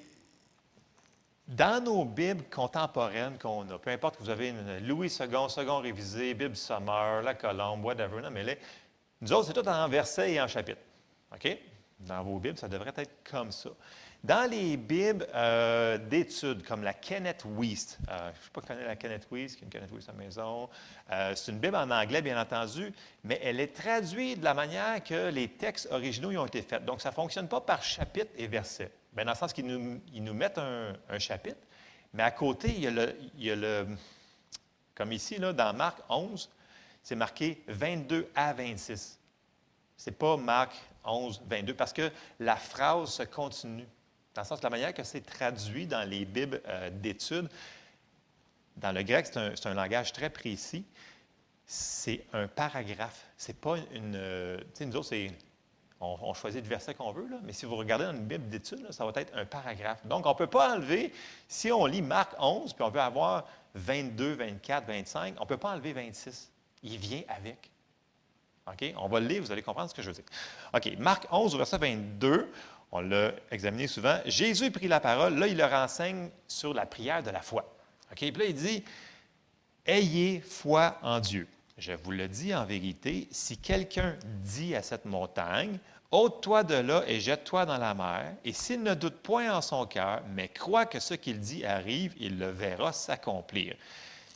[1.46, 5.78] dans nos Bibles contemporaines qu'on a, peu importe que vous avez une Louis II, second
[5.78, 8.58] révisé, Bible Summer, la Colombe, whatever, non, mais les-
[9.20, 10.80] nous autres, c'est tout en versets et en chapitres.
[11.32, 11.56] OK?
[12.00, 13.70] Dans vos Bibles, ça devrait être comme ça.
[14.24, 18.84] Dans les Bibles euh, d'études, comme la Kenneth Weist, euh, je ne sais pas connaît
[18.84, 20.68] la Kenneth Weist, qui a une Kenneth Weist à la maison,
[21.10, 22.92] euh, c'est une Bible en anglais, bien entendu,
[23.24, 26.84] mais elle est traduite de la manière que les textes originaux y ont été faits.
[26.84, 28.92] Donc, ça ne fonctionne pas par chapitre et verset.
[29.12, 31.60] Bien, dans le sens qu'ils nous, mettent un, un chapitre,
[32.14, 33.88] mais à côté, il y a le, il y a le
[34.94, 36.48] comme ici, là, dans Marc 11,
[37.02, 39.18] c'est marqué 22 à 26.
[39.96, 43.88] Ce n'est pas Marc 11, 22, parce que la phrase se continue.
[44.34, 47.48] Dans le sens de la manière que c'est traduit dans les Bibles euh, d'études,
[48.76, 50.84] dans le grec, c'est un, langage très précis.
[51.66, 53.26] C'est un paragraphe.
[53.36, 54.14] C'est pas une.
[54.16, 55.30] euh, tu sais, nous autres, c'est.
[56.04, 58.90] On, choisit le verset qu'on veut, là, mais si vous regardez dans une Bible d'études,
[58.90, 60.04] ça va être un paragraphe.
[60.04, 61.12] Donc, on ne peut pas enlever,
[61.46, 65.58] si on lit Marc 11, puis on veut avoir 22, 24, 25, on ne peut
[65.58, 66.50] pas enlever 26.
[66.82, 67.70] Il vient avec.
[68.66, 68.94] OK?
[68.96, 70.24] On va le lire, vous allez comprendre ce que je veux dire.
[70.74, 72.50] OK, Marc 11, au verset 22,
[72.92, 74.18] on l'a examiné souvent.
[74.26, 77.74] Jésus prit la parole, là, il leur enseigne sur la prière de la foi.
[78.10, 78.18] OK?
[78.18, 78.84] Puis là, il dit
[79.86, 81.48] Ayez foi en Dieu.
[81.78, 85.78] Je vous le dis en vérité, si quelqu'un dit à cette montagne,
[86.10, 89.86] ôte-toi de là et jette-toi dans la mer, et s'il ne doute point en son
[89.86, 93.74] cœur, mais croit que ce qu'il dit arrive, il le verra s'accomplir.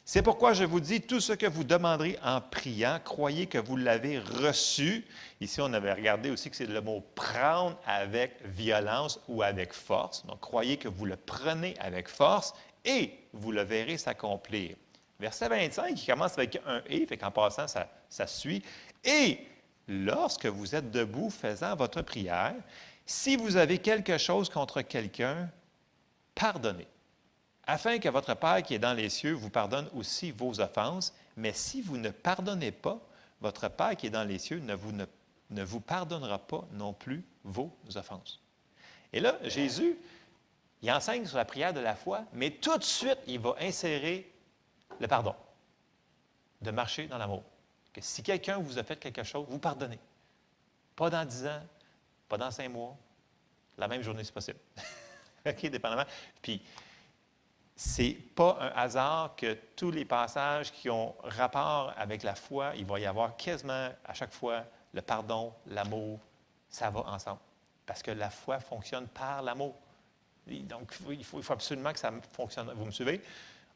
[0.08, 3.76] C'est pourquoi je vous dis, tout ce que vous demanderez en priant, croyez que vous
[3.76, 5.04] l'avez reçu.
[5.40, 10.24] Ici, on avait regardé aussi que c'est le mot prendre avec violence ou avec force.
[10.24, 12.54] Donc, croyez que vous le prenez avec force
[12.84, 14.76] et vous le verrez s'accomplir.
[15.18, 18.62] Verset 25, qui commence avec un et, fait qu'en passant, ça, ça suit.
[19.02, 19.40] Et
[19.88, 22.54] lorsque vous êtes debout faisant votre prière,
[23.04, 25.50] si vous avez quelque chose contre quelqu'un,
[26.36, 26.86] pardonnez
[27.66, 31.14] afin que votre Père qui est dans les cieux vous pardonne aussi vos offenses.
[31.36, 33.00] Mais si vous ne pardonnez pas,
[33.40, 35.04] votre Père qui est dans les cieux ne vous, ne,
[35.50, 38.40] ne vous pardonnera pas non plus vos offenses.
[39.12, 39.96] Et là, Jésus,
[40.82, 44.32] il enseigne sur la prière de la foi, mais tout de suite, il va insérer
[45.00, 45.34] le pardon,
[46.60, 47.42] de marcher dans l'amour.
[47.92, 49.98] Que si quelqu'un vous a fait quelque chose, vous pardonnez.
[50.94, 51.62] Pas dans dix ans,
[52.28, 52.96] pas dans cinq mois,
[53.78, 54.58] la même journée, c'est possible.
[55.46, 56.06] OK, dépendamment.
[56.40, 56.62] Puis,
[57.76, 62.86] c'est pas un hasard que tous les passages qui ont rapport avec la foi, il
[62.86, 64.64] va y avoir quasiment à chaque fois
[64.94, 66.18] le pardon, l'amour,
[66.70, 67.40] ça va ensemble.
[67.84, 69.74] Parce que la foi fonctionne par l'amour.
[70.46, 72.72] Donc, il faut, absolument que ça fonctionne.
[72.74, 73.20] Vous me suivez?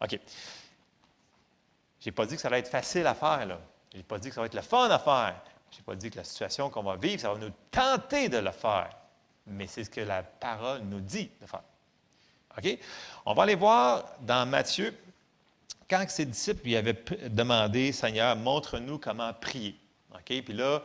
[0.01, 0.19] OK.
[2.01, 3.45] Je n'ai pas dit que ça allait être facile à faire.
[3.45, 3.61] là.
[3.93, 5.43] Je n'ai pas dit que ça va être le fun à faire.
[5.71, 8.39] Je n'ai pas dit que la situation qu'on va vivre, ça va nous tenter de
[8.39, 8.97] le faire.
[9.47, 11.63] Mais c'est ce que la parole nous dit de faire.
[13.27, 14.97] On va aller voir dans Matthieu,
[15.89, 16.97] quand ses disciples lui avaient
[17.29, 19.77] demandé, Seigneur, montre-nous comment prier.
[20.25, 20.83] Puis là,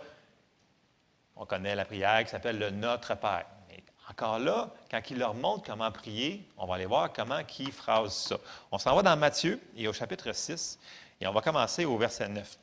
[1.36, 3.46] on connaît la prière qui s'appelle le Notre Père.
[3.70, 7.72] Mais encore là, quand il leur montre comment prier, on va aller voir comment il
[7.72, 8.38] phrase ça.
[8.72, 10.80] On s'en va dans Matthieu et au chapitre 6,
[11.22, 12.58] et on va commencer au verset 9.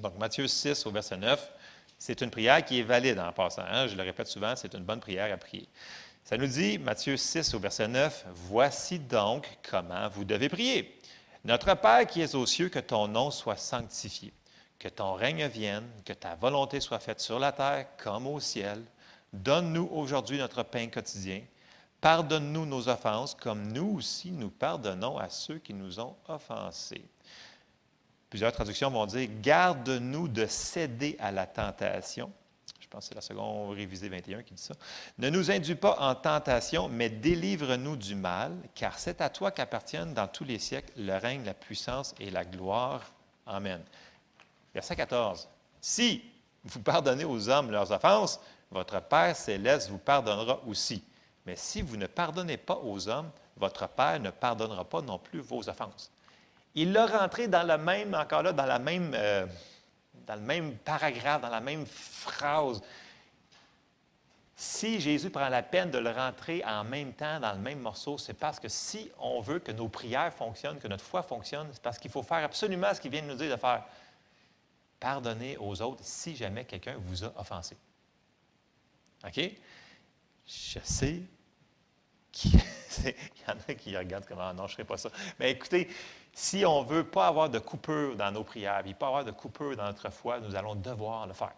[0.00, 1.50] Donc, Matthieu 6 au verset 9,
[1.98, 3.62] c'est une prière qui est valide en passant.
[3.62, 3.86] hein?
[3.86, 5.68] Je le répète souvent, c'est une bonne prière à prier.
[6.28, 10.98] Ça nous dit, Matthieu 6 au verset 9, Voici donc comment vous devez prier.
[11.44, 14.32] Notre Père qui es aux cieux, que ton nom soit sanctifié,
[14.80, 18.82] que ton règne vienne, que ta volonté soit faite sur la terre comme au ciel.
[19.32, 21.42] Donne-nous aujourd'hui notre pain quotidien.
[22.00, 27.04] Pardonne-nous nos offenses, comme nous aussi nous pardonnons à ceux qui nous ont offensés.
[28.30, 32.32] Plusieurs traductions vont dire Garde-nous de céder à la tentation.
[32.86, 34.74] Je pense que c'est la seconde révisée 21 qui dit ça.
[35.18, 40.14] Ne nous induis pas en tentation, mais délivre-nous du mal, car c'est à toi qu'appartiennent
[40.14, 43.02] dans tous les siècles le règne, la puissance et la gloire.
[43.44, 43.82] Amen.
[44.72, 45.48] Verset 14.
[45.80, 46.22] Si
[46.64, 48.38] vous pardonnez aux hommes leurs offenses,
[48.70, 51.02] votre Père céleste vous pardonnera aussi.
[51.44, 55.40] Mais si vous ne pardonnez pas aux hommes, votre Père ne pardonnera pas non plus
[55.40, 56.12] vos offenses.
[56.76, 59.46] Il l'a rentré dans le même, encore là, dans la même, euh,
[60.26, 62.82] dans le même paragraphe, dans la même phrase.
[64.54, 68.16] Si Jésus prend la peine de le rentrer en même temps dans le même morceau,
[68.16, 71.82] c'est parce que si on veut que nos prières fonctionnent, que notre foi fonctionne, c'est
[71.82, 73.84] parce qu'il faut faire absolument ce qu'il vient de nous dire de faire.
[74.98, 77.76] Pardonnez aux autres si jamais quelqu'un vous a offensé.
[79.26, 79.40] OK?
[80.46, 81.20] Je sais
[82.32, 82.60] qu'il
[83.04, 83.12] il
[83.46, 85.10] y en a qui regardent comme Ah non, je ne pas ça.
[85.38, 85.88] Mais écoutez,
[86.38, 89.30] si on ne veut pas avoir de coupure dans nos prières, puis pas avoir de
[89.30, 91.54] coupure dans notre foi, nous allons devoir le faire.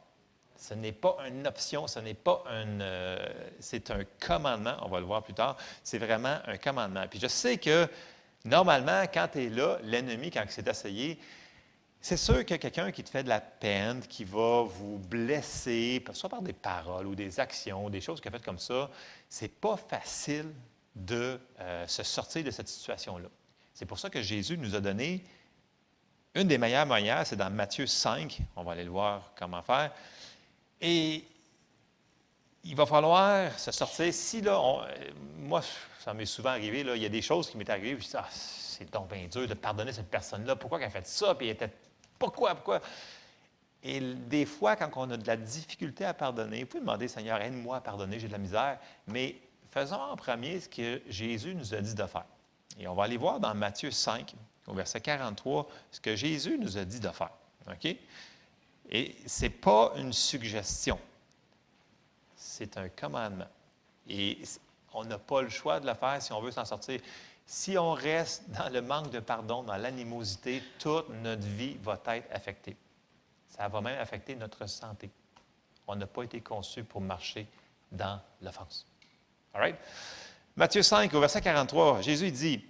[0.56, 2.80] Ce n'est pas une option, ce n'est pas un.
[2.80, 3.18] euh,
[3.58, 5.56] c'est un commandement, on va le voir plus tard.
[5.82, 7.04] C'est vraiment un commandement.
[7.10, 7.88] Puis je sais que
[8.44, 11.18] normalement, quand tu es là, l'ennemi, quand il s'est essayé,
[12.00, 16.28] c'est sûr a quelqu'un qui te fait de la peine, qui va vous blesser, soit
[16.28, 18.88] par des paroles ou des actions, des choses a faites comme ça.
[19.28, 20.54] C'est pas facile
[20.94, 23.28] de euh, se sortir de cette situation-là.
[23.78, 25.22] C'est pour ça que Jésus nous a donné
[26.34, 28.40] une des meilleures manières, c'est dans Matthieu 5.
[28.56, 29.92] On va aller le voir comment faire.
[30.80, 31.24] Et
[32.64, 34.12] il va falloir se sortir.
[34.12, 34.60] Si là,
[35.36, 35.62] moi,
[36.00, 38.16] ça m'est souvent arrivé, il y a des choses qui m'est arrivé, puis je dis,
[38.16, 40.56] ah, c'est donc bien dur de pardonner cette personne-là.
[40.56, 41.36] Pourquoi elle a fait ça?
[41.36, 41.70] Puis elle était,
[42.18, 42.80] pourquoi, pourquoi?
[43.84, 47.40] Et des fois, quand on a de la difficulté à pardonner, vous pouvez demander, Seigneur,
[47.40, 48.80] aide-moi à pardonner, j'ai de la misère.
[49.06, 49.36] Mais
[49.70, 52.26] faisons en premier ce que Jésus nous a dit de faire.
[52.78, 54.34] Et on va aller voir dans Matthieu 5,
[54.66, 57.32] au verset 43, ce que Jésus nous a dit de faire.
[57.70, 57.96] OK?
[58.90, 60.98] Et ce n'est pas une suggestion,
[62.36, 63.48] c'est un commandement.
[64.08, 64.38] Et
[64.94, 67.00] on n'a pas le choix de le faire si on veut s'en sortir.
[67.44, 72.32] Si on reste dans le manque de pardon, dans l'animosité, toute notre vie va être
[72.32, 72.76] affectée.
[73.48, 75.10] Ça va même affecter notre santé.
[75.86, 77.46] On n'a pas été conçu pour marcher
[77.90, 78.86] dans l'offense.
[79.54, 79.76] All right?
[80.58, 82.64] Matthieu 5, au verset 43, Jésus dit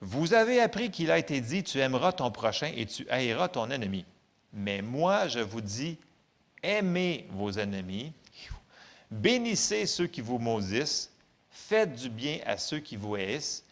[0.00, 3.70] Vous avez appris qu'il a été dit Tu aimeras ton prochain et tu haïras ton
[3.70, 4.04] ennemi.
[4.52, 5.98] Mais moi, je vous dis
[6.62, 8.12] Aimez vos ennemis,
[9.10, 11.10] bénissez ceux qui vous maudissent,
[11.50, 13.64] faites du bien à ceux qui vous haïssent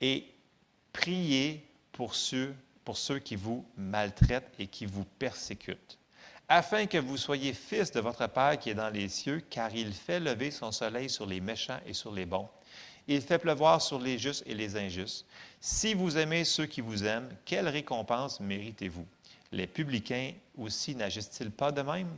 [0.00, 0.24] et
[0.92, 2.54] priez pour ceux,
[2.84, 5.98] pour ceux qui vous maltraitent et qui vous persécutent,
[6.48, 9.92] afin que vous soyez fils de votre Père qui est dans les cieux, car il
[9.92, 12.48] fait lever son soleil sur les méchants et sur les bons.
[13.08, 15.26] Il fait pleuvoir sur les justes et les injustes.
[15.60, 19.06] Si vous aimez ceux qui vous aiment, quelle récompense méritez-vous?
[19.50, 22.10] Les publicains aussi n'agissent-ils pas de même?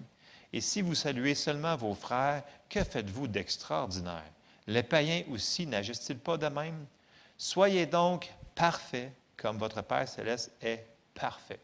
[0.53, 4.24] Et si vous saluez seulement vos frères, que faites-vous d'extraordinaire?
[4.66, 6.84] Les païens aussi n'agissent-ils pas de même?
[7.38, 10.84] Soyez donc parfaits comme votre Père céleste est
[11.14, 11.61] parfait.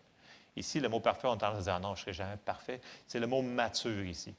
[0.55, 2.81] Ici, le mot parfait, on tendance à dire non, je ne serai jamais parfait.
[3.07, 4.35] C'est le mot mature ici,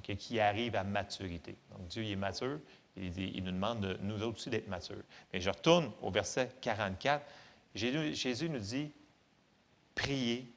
[0.00, 1.56] qui arrive à maturité.
[1.72, 2.60] Donc, Dieu est mature,
[2.98, 4.96] il, nous demande, de, nous autres aussi, d'être matures.
[5.32, 7.24] Mais je retourne au verset 44.
[7.74, 8.90] Jésus, Jésus nous dit
[9.94, 10.50] Priez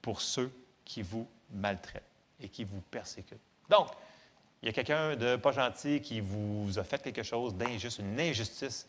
[0.00, 0.50] pour ceux
[0.84, 2.02] qui vous maltraitent
[2.40, 3.38] et qui vous persécutent.
[3.68, 3.88] Donc,
[4.62, 8.18] il y a quelqu'un de pas gentil qui vous a fait quelque chose d'injuste, une
[8.18, 8.86] injustice.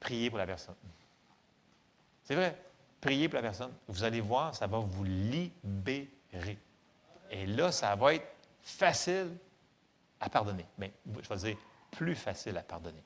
[0.00, 0.74] Priez pour la personne.
[2.24, 2.56] C'est vrai.
[3.00, 3.72] Priez pour la personne.
[3.88, 6.58] Vous allez voir, ça va vous libérer.
[7.30, 8.26] Et là, ça va être
[8.62, 9.36] facile
[10.20, 10.66] à pardonner.
[10.78, 11.56] Mais je vais dire
[11.92, 13.02] plus facile à pardonner.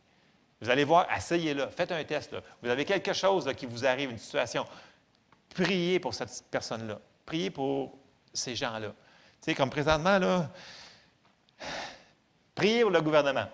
[0.61, 2.35] Vous allez voir, essayez-le, faites un test.
[2.63, 4.67] Vous avez quelque chose qui vous arrive, une situation.
[5.51, 6.99] priez pour cette personne-là.
[7.27, 7.99] Priez pour
[8.33, 8.89] ces gens-là.
[8.89, 8.95] Tu
[9.41, 10.51] sais, comme présentement, là,
[12.55, 13.47] priez pour le gouvernement.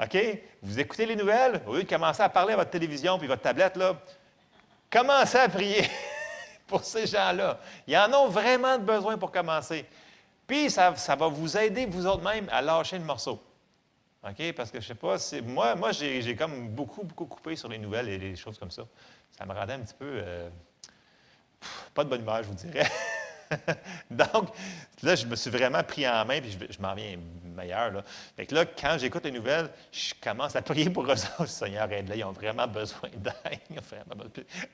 [0.00, 0.16] OK?
[0.62, 3.42] Vous écoutez les nouvelles, au lieu de commencer à parler à votre télévision puis votre
[3.42, 3.96] tablette, là,
[4.90, 5.88] commencez à prier
[6.66, 7.58] pour ces gens-là.
[7.86, 9.86] Ils en ont vraiment besoin pour commencer.
[10.46, 13.42] Puis, ça, ça va vous aider, vous autres même, à lâcher le morceau.
[14.30, 14.52] OK?
[14.52, 18.08] Parce que je sais pas, moi, moi j'ai comme beaucoup, beaucoup coupé sur les nouvelles
[18.08, 18.84] et les choses comme ça.
[19.36, 20.06] Ça me rendait un petit peu.
[20.06, 20.48] euh,
[21.94, 22.88] pas de bonne humeur, je vous dirais.
[24.10, 24.50] Donc,
[25.02, 27.92] là, je me suis vraiment pris en main, puis je, m'en viens meilleur.
[27.92, 28.02] Là.
[28.36, 31.46] Fait que là, quand j'écoute les nouvelles, je commence à prier pour eux autres.
[31.46, 33.80] Seigneur, aide-les, ils ont vraiment besoin d'aide.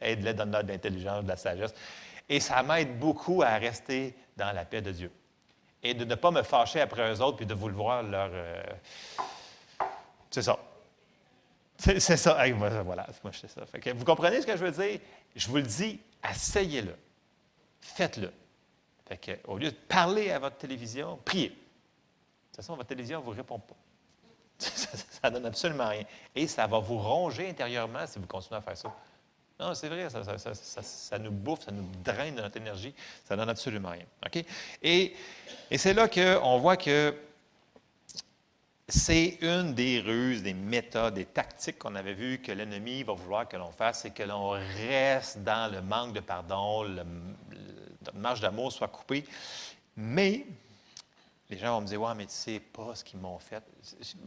[0.01, 1.75] Aide-les, donne-leur de l'intelligence, de la sagesse.
[2.29, 5.13] Et ça m'aide beaucoup à rester dans la paix de Dieu.
[5.83, 8.31] Et de ne pas me fâcher après eux autres, puis de vouloir leur.
[8.33, 8.63] euh,
[10.33, 10.59] C'est ça.
[11.79, 12.45] C'est ça.
[12.55, 13.63] Voilà, moi, je sais ça.
[13.95, 14.99] Vous comprenez ce que je veux dire?
[15.37, 16.97] Je vous le dis, essayez-le.
[17.81, 18.33] Faites-le.
[19.07, 21.49] Fait au lieu de parler à votre télévision, priez.
[21.49, 23.75] De toute façon, votre télévision ne vous répond pas.
[24.59, 26.05] ça ne donne absolument rien.
[26.35, 28.95] Et ça va vous ronger intérieurement si vous continuez à faire ça.
[29.59, 33.91] Non, c'est vrai, ça, nous bouffe, ça nous draine de notre énergie, ça donne absolument
[33.91, 34.07] rien.
[34.83, 35.15] Et,
[35.71, 37.15] et c'est là qu'on voit que
[38.95, 43.49] c'est une des ruses, des méthodes, des tactiques qu'on avait vues que l'ennemi va vouloir
[43.49, 47.03] que l'on fasse, c'est que l'on reste dans le manque de pardon, le-
[48.05, 49.25] notre marge d'amour soit coupée.
[49.97, 50.45] Mais
[51.49, 53.63] les gens vont me dire Ouais, mais tu sais pas ce qu'ils m'ont fait.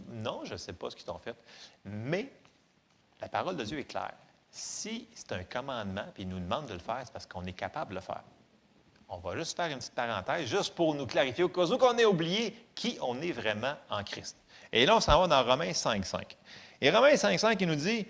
[0.09, 1.36] Non, je ne sais pas ce qu'ils t'ont fait.
[1.84, 2.32] Mais
[3.22, 4.13] la parole de Dieu est claire.
[4.49, 7.53] Si c'est un commandement, puis il nous demande de le faire, c'est parce qu'on est
[7.53, 8.24] capable de le faire.
[9.09, 11.97] On va juste faire une petite parenthèse, juste pour nous clarifier, au cas où qu'on
[11.99, 14.36] ait oublié qui on est vraiment en Christ.
[14.72, 16.38] Et là, on s'en va dans Romains 5, 5.
[16.82, 18.05] Et Romains 5, 5, il nous dit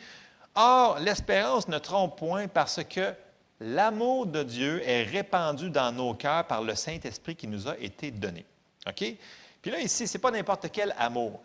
[0.55, 3.13] Or, l'espérance ne trompe point parce que
[3.59, 8.11] l'amour de Dieu est répandu dans nos cœurs par le Saint-Esprit qui nous a été
[8.11, 8.45] donné.
[8.87, 9.03] OK?
[9.61, 11.41] Puis là, ici, ce n'est pas n'importe quel amour.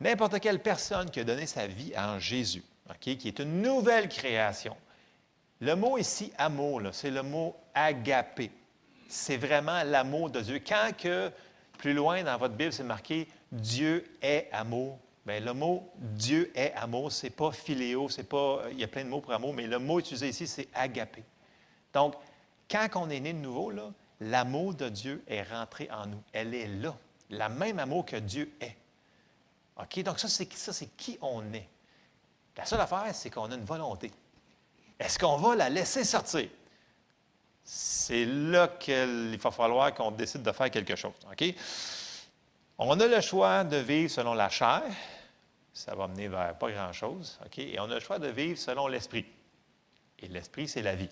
[0.00, 2.64] N'importe quelle personne qui a donné sa vie en Jésus,
[3.00, 4.76] qui est une nouvelle création.
[5.60, 8.50] Le mot ici, amour, c'est le mot agapé.
[9.08, 10.62] C'est vraiment l'amour de Dieu.
[10.66, 11.30] Quand que,
[11.76, 16.72] plus loin dans votre Bible, c'est marqué Dieu est amour, bien, le mot Dieu est
[16.74, 18.62] amour, c'est pas philéo, c'est pas.
[18.70, 21.24] Il y a plein de mots pour amour, mais le mot utilisé ici, c'est agapé.
[21.92, 22.14] Donc,
[22.70, 23.72] quand on est né de nouveau,
[24.20, 26.22] l'amour de Dieu est rentré en nous.
[26.32, 26.96] Elle est là.
[27.30, 28.76] La même amour que Dieu est.
[29.76, 30.02] OK?
[30.02, 31.68] Donc, ça, c'est ça, c'est qui on est.
[32.56, 34.10] La seule affaire, c'est qu'on a une volonté.
[34.98, 36.48] Est-ce qu'on va la laisser sortir?
[37.64, 41.14] C'est là qu'il va falloir qu'on décide de faire quelque chose.
[41.30, 41.54] OK?
[42.82, 44.82] On a le choix de vivre selon la chair.
[45.70, 47.38] Ça va mener vers pas grand-chose.
[47.44, 47.58] OK?
[47.58, 49.26] Et on a le choix de vivre selon l'esprit.
[50.18, 51.10] Et l'esprit, c'est la vie.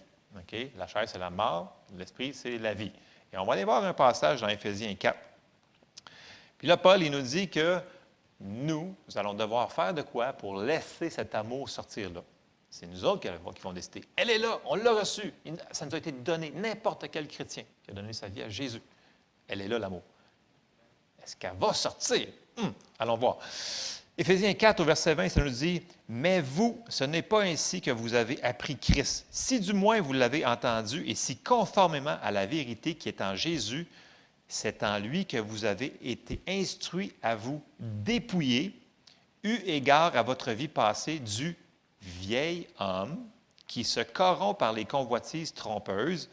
[0.78, 1.76] La chair, c'est la mort.
[1.94, 2.90] L'esprit, c'est la vie.
[3.30, 5.18] Et on va aller voir un passage dans Éphésiens 4.
[6.56, 7.82] Puis là, Paul, il nous dit que
[8.40, 12.22] nous, nous allons devoir faire de quoi pour laisser cet amour sortir là?
[12.70, 14.04] C'est nous autres qui vont décider.
[14.16, 15.34] Elle est là, on l'a reçue.
[15.72, 16.50] Ça nous a été donné.
[16.50, 18.80] N'importe quel chrétien qui a donné sa vie à Jésus.
[19.46, 20.02] Elle est là, l'amour.
[21.28, 22.26] Est-ce qu'elle va sortir?
[22.56, 23.36] Hum, allons voir.
[24.16, 27.90] Éphésiens 4, au verset 20, ça nous dit Mais vous, ce n'est pas ainsi que
[27.90, 29.26] vous avez appris Christ.
[29.30, 33.36] Si du moins vous l'avez entendu, et si conformément à la vérité qui est en
[33.36, 33.86] Jésus,
[34.48, 38.72] c'est en lui que vous avez été instruits à vous dépouiller,
[39.44, 41.54] eu égard à votre vie passée, du
[42.00, 43.18] vieil homme
[43.66, 46.30] qui se corrompt par les convoitises trompeuses,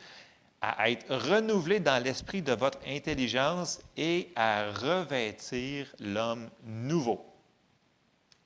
[0.72, 7.26] à être renouvelé dans l'esprit de votre intelligence et à revêtir l'homme nouveau,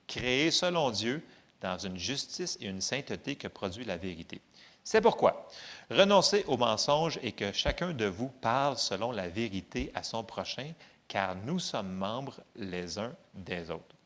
[0.06, 1.24] créé selon Dieu
[1.60, 4.40] dans une justice et une sainteté que produit la vérité.
[4.84, 5.48] C'est pourquoi
[5.90, 10.72] renoncez au mensonge et que chacun de vous parle selon la vérité à son prochain,
[11.08, 13.96] car nous sommes membres les uns des autres.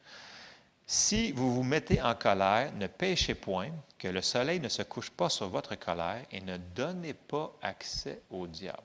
[0.87, 5.11] Si vous vous mettez en colère, ne péchez point, que le soleil ne se couche
[5.11, 8.83] pas sur votre colère et ne donnez pas accès au diable.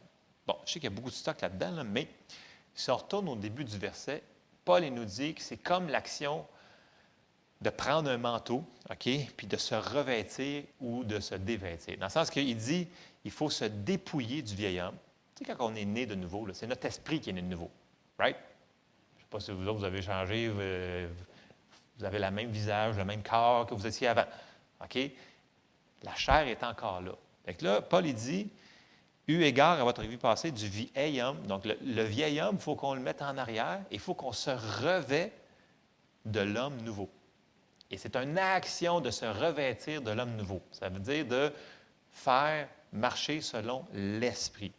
[0.48, 2.08] Bon, je sais qu'il y a beaucoup de stock là-dedans, là, mais
[2.74, 4.24] si on retourne au début du verset,
[4.64, 6.46] Paul nous dit que c'est comme l'action
[7.60, 11.98] de prendre un manteau, OK, puis de se revêtir ou de se dévêtir.
[11.98, 12.88] Dans le sens qu'il dit,
[13.26, 14.96] il faut se dépouiller du vieil homme.
[15.36, 17.48] Tu sais, quand on est né de nouveau, c'est notre esprit qui est né de
[17.48, 17.70] nouveau.
[18.18, 18.38] Right?
[18.38, 20.62] Je ne sais pas si vous autres, vous avez changé, vous,
[22.00, 24.26] vous avez le même visage, le même corps que vous étiez avant.
[24.82, 24.98] OK?
[26.04, 27.12] La chair est encore là.
[27.46, 28.50] Fait que là, Paul, il dit,
[29.28, 31.46] eu égard à votre vie passée, du vieil homme.
[31.46, 33.82] Donc, le, vieil homme, il faut qu'on le mette en arrière.
[33.92, 35.34] Il faut qu'on se revêt
[36.26, 37.10] de l'homme nouveau.
[37.92, 40.62] Et c'est une action de se revêtir de l'homme nouveau.
[40.72, 41.52] Ça veut dire de
[42.12, 44.72] faire marcher selon l'esprit.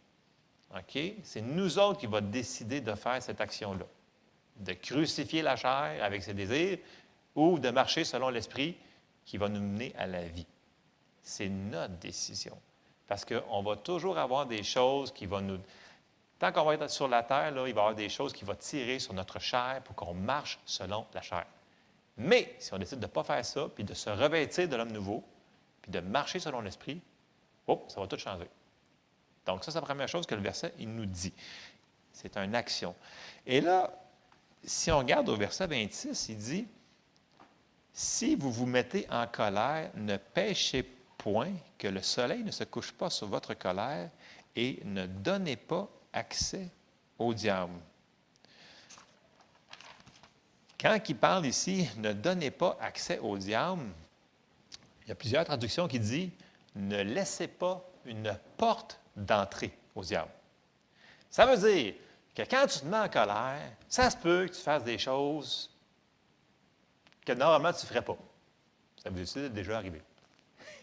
[0.75, 0.99] OK?
[1.23, 3.85] C'est nous autres qui va décider de faire cette action-là.
[4.55, 6.77] De crucifier la chair avec ses désirs
[7.35, 8.77] ou de marcher selon l'esprit
[9.25, 10.47] qui va nous mener à la vie.
[11.23, 12.57] C'est notre décision.
[13.07, 15.59] Parce qu'on va toujours avoir des choses qui vont nous.
[16.39, 18.55] Tant qu'on va être sur la terre, il va y avoir des choses qui vont
[18.55, 21.45] tirer sur notre chair pour qu'on marche selon la chair.
[22.17, 24.91] Mais si on décide de ne pas faire ça, puis de se revêtir de l'homme
[24.91, 25.23] nouveau,
[25.81, 27.01] puis de marcher selon l'esprit,
[27.67, 28.49] oh, ça va tout changer.
[29.45, 31.33] Donc, ça, c'est la première chose que le verset, il nous dit.
[32.11, 32.95] C'est une action.
[33.45, 33.91] Et là,
[34.63, 36.67] si on regarde au verset 26, il dit
[37.93, 40.83] Si vous vous mettez en colère, ne péchez
[41.17, 44.09] point, que le soleil ne se couche pas sur votre colère,
[44.55, 46.69] et ne donnez pas accès
[47.17, 47.79] au diable.
[50.79, 53.83] Quand il parle ici, ne donnez pas accès au diable,
[55.03, 56.31] il y a plusieurs traductions qui disent
[56.75, 60.31] ne laissez pas une porte d'entrée au diable.
[61.29, 61.93] Ça veut dire
[62.33, 65.69] que quand tu te mets en colère, ça se peut que tu fasses des choses
[67.25, 68.17] que normalement tu ne ferais pas.
[69.03, 70.01] Ça vous est déjà arrivé.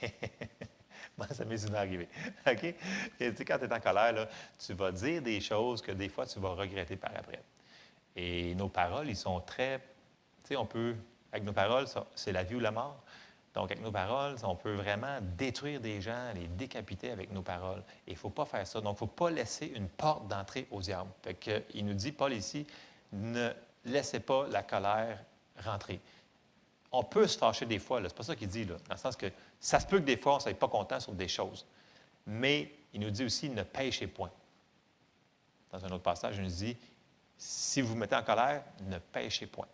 [1.19, 2.09] Moi, ça m'est souvent arrivé.
[2.47, 2.65] OK?
[2.65, 2.77] Et
[3.19, 4.28] tu sais, quand tu es en colère,
[4.59, 7.43] tu vas dire des choses que des fois tu vas regretter par après.
[8.15, 9.78] Et nos paroles, ils sont très.
[10.43, 10.94] Tu sais, on peut.
[11.31, 13.02] Avec nos paroles, c'est la vie ou la mort.
[13.55, 17.82] Donc, avec nos paroles, on peut vraiment détruire des gens, les décapiter avec nos paroles.
[18.06, 18.81] Et il ne faut pas faire ça.
[18.81, 21.10] Donc, il ne faut pas laisser une porte d'entrée aux diable.
[21.23, 22.66] Fait que, il nous dit, Paul ici,
[23.12, 23.51] ne
[23.85, 25.19] laissez pas la colère
[25.65, 26.01] rentrer.
[26.90, 29.27] On peut se fâcher des fois, c'est pas ça qu'il dit, dans le sens que
[29.60, 31.66] ça se peut que des fois, on ne soit pas content sur des choses.
[32.27, 34.31] Mais il nous dit aussi, ne pêchez point.
[35.70, 36.77] Dans un autre passage, il nous dit,
[37.36, 39.69] si vous vous mettez en colère, ne pêchez point.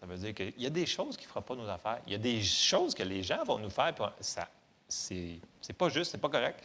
[0.00, 2.00] Ça veut dire qu'il y a des choses qui ne feront pas nos affaires.
[2.06, 3.94] Il y a des choses que les gens vont nous faire.
[4.20, 4.48] Ça,
[4.88, 5.40] c'est,
[5.76, 6.62] pas juste, c'est pas correct.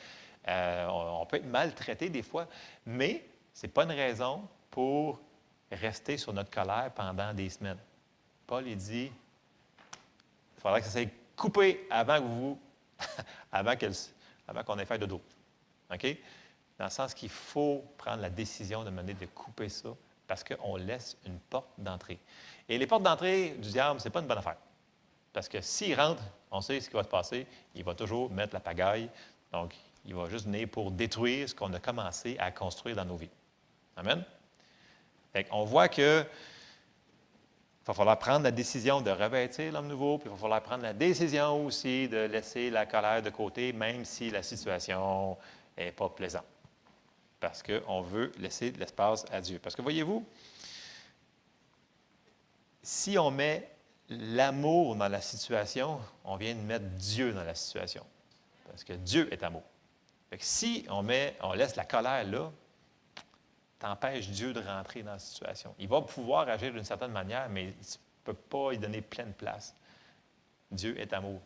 [0.48, 2.48] Euh, on, peut être maltraité des fois,
[2.86, 5.20] mais ce n'est pas une raison pour
[5.72, 7.78] rester sur notre colère pendant des semaines.
[8.48, 9.12] Paul, il dit
[10.62, 12.60] il faudrait que ça soit coupé avant que vous,
[13.52, 13.74] avant,
[14.64, 15.22] qu'on ait fait de dos.
[15.92, 16.18] OK?
[16.78, 19.90] Dans le sens qu'il faut prendre la décision de mener de couper ça
[20.28, 22.20] parce qu'on laisse une porte d'entrée.
[22.70, 24.58] Et les portes d'entrée du diable, ce n'est pas une bonne affaire.
[25.34, 26.22] Parce que s'il rentre,
[26.52, 27.48] on sait ce qui va se passer.
[27.74, 29.10] Il va toujours mettre la pagaille.
[29.52, 29.74] Donc,
[30.06, 33.32] il va juste venir pour détruire ce qu'on a commencé à construire dans nos vies.
[33.98, 34.24] Amen?
[35.50, 36.24] on voit que
[37.82, 40.84] il va falloir prendre la décision de revêtir l'homme nouveau, puis il va falloir prendre
[40.84, 45.36] la décision aussi de laisser la colère de côté, même si la situation
[45.76, 46.46] n'est pas plaisante.
[47.40, 49.58] Parce qu'on veut laisser de l'espace à Dieu.
[49.58, 50.24] Parce que voyez-vous,
[52.84, 53.68] si on met
[54.10, 58.06] l'amour dans la situation, on vient de mettre Dieu dans la situation.
[58.68, 59.64] Parce que Dieu est amour.
[60.38, 62.52] si on, met, on laisse la colère là,
[63.82, 65.74] t'empêche Dieu de rentrer dans la situation.
[65.80, 69.34] Il va pouvoir agir d'une certaine manière, mais tu ne peux pas y donner pleine
[69.34, 69.76] place.
[70.70, 71.42] Dieu est amour.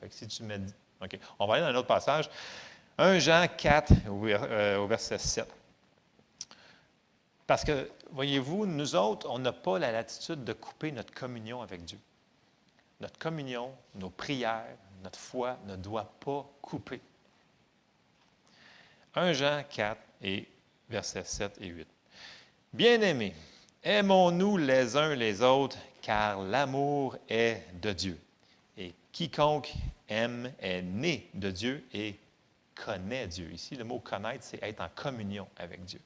[1.02, 1.20] OK.
[1.40, 2.30] On va aller dans un autre passage.
[2.98, 5.48] 1 Jean 4, euh, au verset 7.
[7.48, 11.86] Parce que, voyez-vous, nous autres, on n'a pas la latitude de couper notre communion avec
[11.86, 12.00] Dieu.
[13.00, 17.02] Notre communion, nos prières, notre foi ne doit pas couper.
[19.16, 20.48] 1 Jean 4 et
[20.90, 21.95] versets 7 et 8.
[22.76, 23.34] Bien-aimés,
[23.84, 28.20] aimons-nous les uns les autres, car l'amour est de Dieu.
[28.76, 29.72] Et quiconque
[30.10, 32.20] aime est né de Dieu et
[32.76, 33.50] connaît Dieu.
[33.54, 36.02] Ici, le mot connaître, c'est être en communion avec Dieu.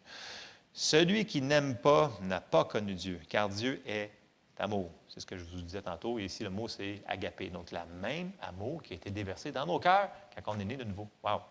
[0.72, 4.12] Celui qui n'aime pas n'a pas connu Dieu, car Dieu est
[4.60, 4.92] amour.
[5.08, 6.20] C'est ce que je vous disais tantôt.
[6.20, 7.50] Et ici, le mot, c'est agapé.
[7.50, 10.12] Donc, la même amour qui a été déversé dans nos cœurs
[10.46, 11.08] quand on est né de nouveau.
[11.24, 11.42] Wow!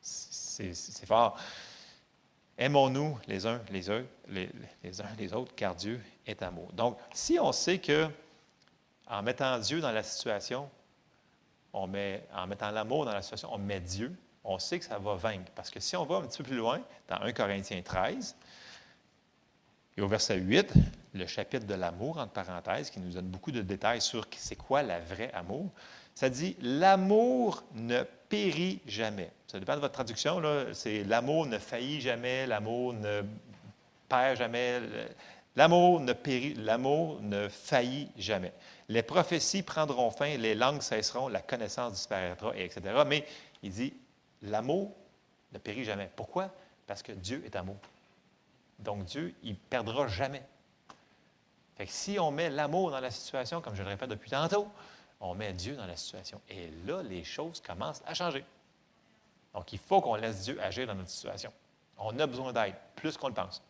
[0.00, 0.72] C'est
[1.06, 1.38] fort.
[2.56, 4.48] Aimons-nous les uns les,
[4.82, 6.72] les, uns les autres, car Dieu est amour.
[6.72, 8.08] Donc, si on sait que
[9.06, 10.70] en mettant Dieu dans la situation,
[11.72, 14.98] on met, en mettant l'amour dans la situation, on met Dieu, on sait que ça
[14.98, 15.50] va vaincre.
[15.54, 18.36] Parce que si on va un petit peu plus loin, dans 1 Corinthiens 13,
[19.96, 20.72] et au verset 8,
[21.14, 24.82] le chapitre de l'amour, entre parenthèses, qui nous donne beaucoup de détails sur c'est quoi
[24.82, 25.70] la vraie amour,
[26.14, 28.02] ça dit L'amour ne
[28.34, 29.30] périt jamais.
[29.46, 30.42] Ça dépend de votre traduction,
[30.72, 33.22] c'est l'amour ne faillit jamais, l'amour ne
[34.08, 34.80] perd jamais.
[35.54, 38.52] L'amour ne périt, l'amour ne faillit jamais.
[38.88, 42.82] Les prophéties prendront fin, les langues cesseront, la connaissance disparaîtra, etc.
[43.06, 43.24] Mais
[43.62, 43.94] il dit
[44.42, 44.90] L'amour
[45.52, 46.10] ne périt jamais.
[46.16, 46.50] Pourquoi?
[46.88, 47.76] Parce que Dieu est amour.
[48.80, 50.42] Donc Dieu, il ne perdra jamais.
[51.86, 54.66] Si on met l'amour dans la situation, comme je le répète depuis tantôt,
[55.24, 56.40] on met Dieu dans la situation.
[56.50, 58.44] Et là, les choses commencent à changer.
[59.54, 61.50] Donc, il faut qu'on laisse Dieu agir dans notre situation.
[61.96, 63.62] On a besoin d'aide, plus qu'on le pense.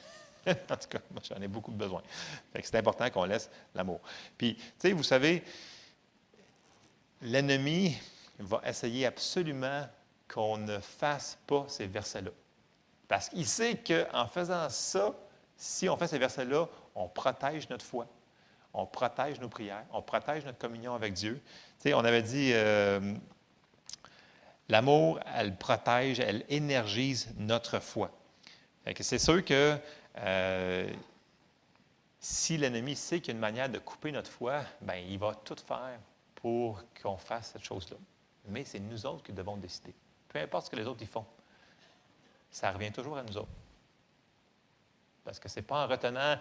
[0.46, 2.02] en tout cas, moi, j'en ai beaucoup besoin.
[2.62, 4.00] C'est important qu'on laisse l'amour.
[4.36, 5.44] Puis, vous savez,
[7.20, 7.96] l'ennemi
[8.40, 9.86] va essayer absolument
[10.26, 12.30] qu'on ne fasse pas ces versets-là.
[13.06, 15.14] Parce qu'il sait qu'en faisant ça,
[15.56, 18.06] si on fait ces versets-là, on protège notre foi,
[18.74, 21.40] on protège nos prières, on protège notre communion avec Dieu.
[21.80, 23.14] Tu on avait dit, euh,
[24.68, 28.10] l'amour, elle protège, elle énergise notre foi.
[29.00, 29.78] c'est sûr que
[30.18, 30.92] euh,
[32.20, 35.34] si l'ennemi sait qu'il y a une manière de couper notre foi, ben, il va
[35.34, 35.98] tout faire
[36.34, 37.96] pour qu'on fasse cette chose-là.
[38.46, 39.94] Mais c'est nous autres qui devons décider.
[40.28, 41.24] Peu importe ce que les autres y font,
[42.50, 43.48] ça revient toujours à nous autres.
[45.24, 46.38] Parce que ce n'est pas en retenant.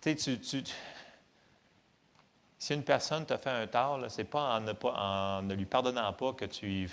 [0.00, 0.64] Tu sais, tu,
[2.58, 6.32] si une personne te fait un tort, ce n'est pas en, ne lui pardonnant pas
[6.34, 6.90] que tu,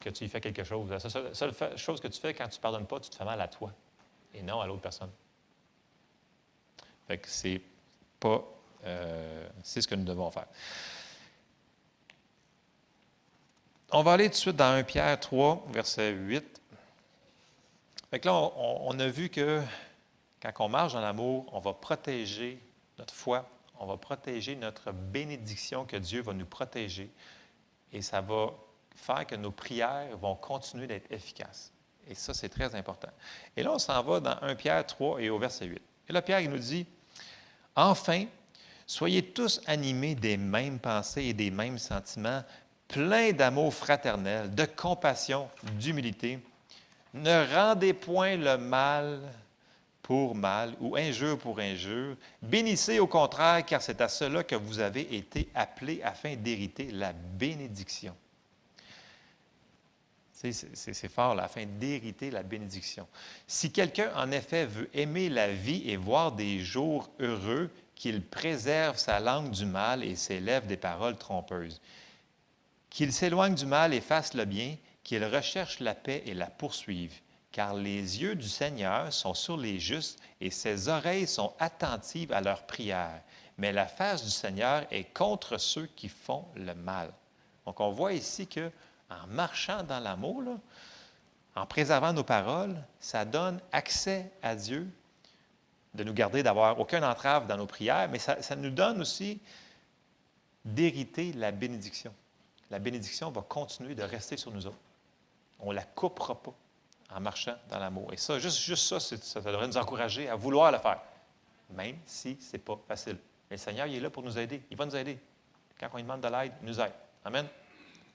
[0.00, 0.90] que tu y fais quelque chose.
[0.90, 3.40] La seule, chose que tu fais quand tu ne pardonnes pas, tu te fais mal
[3.40, 3.72] à toi
[4.32, 5.10] et non à l'autre personne.
[7.06, 7.60] Fait que c'est
[8.18, 8.42] pas.
[8.84, 10.46] Euh, c'est ce que nous devons faire.
[13.92, 16.62] On va aller tout de suite dans 1 Pierre 3, verset 8.
[18.10, 19.62] Fait que là, on, a vu que
[20.52, 22.60] quand on marche dans l'amour, on va protéger
[22.98, 23.48] notre foi,
[23.78, 27.10] on va protéger notre bénédiction que Dieu va nous protéger
[27.92, 28.52] et ça va
[28.94, 31.72] faire que nos prières vont continuer d'être efficaces.
[32.08, 33.08] Et ça, c'est très important.
[33.56, 35.80] Et là, on s'en va dans 1 Pierre 3 et au verset 8.
[36.08, 36.86] Et là, Pierre, il nous dit,
[37.76, 38.26] Enfin,
[38.86, 42.42] soyez tous animés des mêmes pensées et des mêmes sentiments,
[42.86, 45.48] plein d'amour fraternel, de compassion,
[45.78, 46.38] d'humilité.
[47.14, 49.20] Ne rendez point le mal
[50.04, 52.16] pour mal ou injure pour injure.
[52.40, 57.12] Bénissez au contraire, car c'est à cela que vous avez été appelés afin d'hériter la
[57.12, 58.14] bénédiction.
[60.32, 63.08] C'est fort, là, afin d'hériter la bénédiction.
[63.46, 68.98] Si quelqu'un, en effet, veut aimer la vie et voir des jours heureux, qu'il préserve
[68.98, 71.80] sa langue du mal et ses lèvres des paroles trompeuses
[72.94, 77.20] qu'il s'éloigne du mal et fasse le bien, qu'il recherche la paix et la poursuive,
[77.54, 82.40] car les yeux du Seigneur sont sur les justes et ses oreilles sont attentives à
[82.40, 83.22] leurs prières.
[83.58, 87.12] Mais la face du Seigneur est contre ceux qui font le mal.
[87.64, 88.72] Donc on voit ici que
[89.08, 90.42] en marchant dans l'amour,
[91.54, 94.90] en préservant nos paroles, ça donne accès à Dieu
[95.94, 99.40] de nous garder d'avoir aucun entrave dans nos prières, mais ça, ça nous donne aussi
[100.64, 102.12] d'hériter la bénédiction
[102.74, 104.76] la bénédiction va continuer de rester sur nous autres.
[105.60, 106.52] On ne la coupera pas
[107.14, 108.12] en marchant dans l'amour.
[108.12, 111.00] Et ça, juste, ça, ça devrait nous encourager à vouloir le faire,
[111.70, 113.16] même si ce n'est pas facile.
[113.48, 114.62] Mais le Seigneur, il est là pour nous aider.
[114.70, 115.18] Il va nous aider.
[115.78, 116.92] Quand on lui demande de l'aide, il nous aide.
[117.24, 117.46] Amen.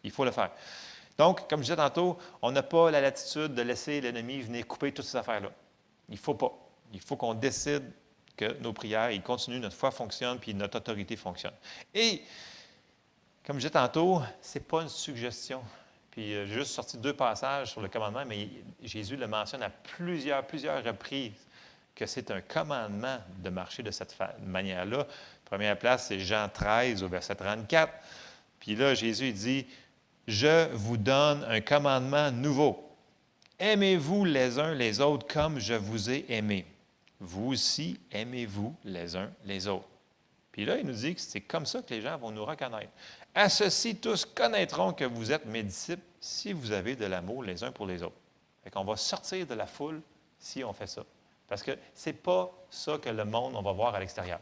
[0.04, 0.52] Il faut le faire.
[1.18, 4.94] Donc, comme je disais tantôt, on n'a pas la latitude de laisser l'ennemi venir couper
[4.94, 5.52] toutes ces affaires-là.
[6.10, 6.52] Il ne faut pas.
[6.94, 7.92] Il faut qu'on décide
[8.36, 11.54] que nos prières, ils continuent, notre foi fonctionne, puis notre autorité fonctionne.
[11.94, 12.24] Et
[13.46, 15.62] comme je disais tantôt, ce n'est pas une suggestion.
[16.20, 18.50] Puis euh, j'ai juste sorti deux passages sur le commandement, mais
[18.84, 21.32] Jésus le mentionne à plusieurs, plusieurs reprises
[21.96, 25.08] que c'est un commandement de marcher de cette manière-là.
[25.46, 27.94] Première place, c'est Jean 13 au verset 34.
[28.60, 29.66] Puis là, Jésus dit,
[30.28, 32.86] Je vous donne un commandement nouveau.
[33.58, 36.66] Aimez-vous les uns les autres comme je vous ai aimé.
[37.22, 39.88] Vous aussi, aimez-vous les uns les autres.
[40.52, 42.92] Puis là, il nous dit que c'est comme ça que les gens vont nous reconnaître.
[43.36, 47.64] À ceci, tous connaîtront que vous êtes mes disciples si vous avez de l'amour les
[47.64, 48.18] uns pour les autres.
[48.64, 50.02] Fait qu'on va sortir de la foule
[50.40, 51.04] si on fait ça.
[51.48, 54.40] Parce que ce n'est pas ça que le monde, on va voir à l'extérieur.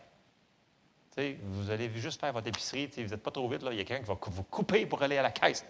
[1.42, 4.04] Vous allez juste faire votre épicerie, vous n'êtes pas trop vite, il y a quelqu'un
[4.04, 5.66] qui va vous couper pour aller à la caisse.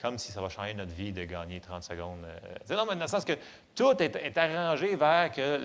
[0.00, 2.24] Comme si ça va changer notre vie de gagner 30 secondes.
[2.24, 2.76] Euh.
[2.76, 3.36] non, mais dans le sens que
[3.74, 5.60] tout est, arrangé vers que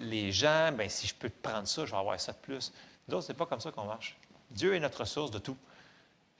[0.00, 2.72] les gens, bien, si je peux prendre ça, je vais avoir ça de plus.
[3.08, 4.16] Nous ce n'est pas comme ça qu'on marche.
[4.50, 5.56] Dieu est notre source de tout.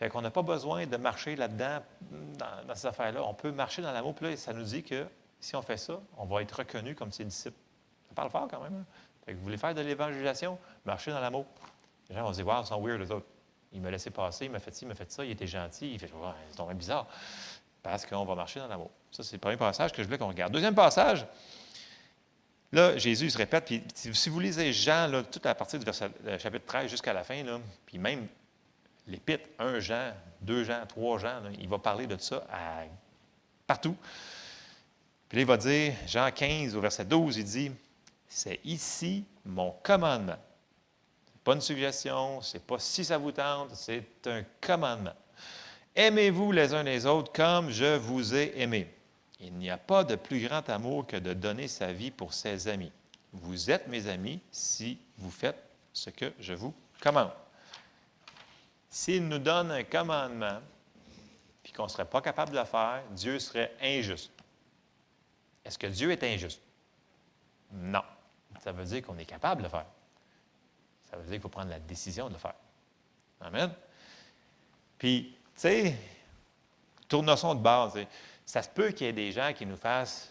[0.03, 1.79] Fait qu'on n'a pas besoin de marcher là-dedans,
[2.11, 3.23] dans, ces affaires-là.
[3.23, 4.17] On peut marcher dans l'amour.
[4.17, 5.07] Puis là, ça nous dit que
[5.39, 7.57] si on fait ça, on va être reconnu comme ses disciples.
[8.09, 8.85] Ça parle fort quand même.
[9.29, 9.33] Hein?
[9.33, 11.47] Vous voulez faire de l'évangélisation, marchez dans l'amour.
[12.09, 13.27] Les gens vont se dire, wow, ils sont weird, les autres.
[13.73, 15.93] Il m'a laissé passer, il m'a fait ci, il m'a fait ça, il était gentil.
[15.93, 17.07] Il fait, ouais, c'est tombé bizarre.
[17.81, 18.91] Parce qu'on va marcher dans l'amour.
[19.13, 20.53] Ça, c'est le premier passage que je voulais qu'on regarde.
[20.53, 21.29] Deuxième passage,
[22.73, 26.11] Là, Jésus se répète, puis si vous lisez Jean, là, toute la partie du verset,
[26.39, 28.27] chapitre 13 jusqu'à la fin, là, puis même
[29.07, 32.45] l'Épître, un Jean, deux Jean, trois Jean, il va parler de ça
[33.67, 33.97] partout.
[35.29, 37.73] Puis là, il va dire, Jean 15 au verset 12, il dit,
[38.29, 40.37] c'est ici mon commandement.
[41.27, 45.15] Ce n'est pas une suggestion, ce n'est pas si ça vous tente, c'est un commandement.
[45.95, 48.93] Aimez-vous les uns les autres comme je vous ai aimé.
[49.41, 52.69] Il n'y a pas de plus grand amour que de donner sa vie pour ses
[52.69, 52.93] amis.
[53.33, 55.63] Vous êtes mes amis si vous faites
[55.93, 57.31] ce que je vous commande.
[58.93, 60.61] S'il nous donne un commandement,
[61.63, 64.31] puis qu'on ne serait pas capable de le faire, Dieu serait injuste.
[65.65, 66.61] Est-ce que Dieu est injuste?
[67.73, 68.03] Non.
[68.63, 69.87] Ça veut dire qu'on est capable de le faire.
[71.11, 72.53] Ça veut dire qu'il faut prendre la décision de le faire.
[73.41, 73.73] Amen.
[74.99, 75.97] Puis, tu sais,
[77.09, 77.99] tournesson de base,
[78.45, 80.31] ça se peut qu'il y ait des gens qui nous fassent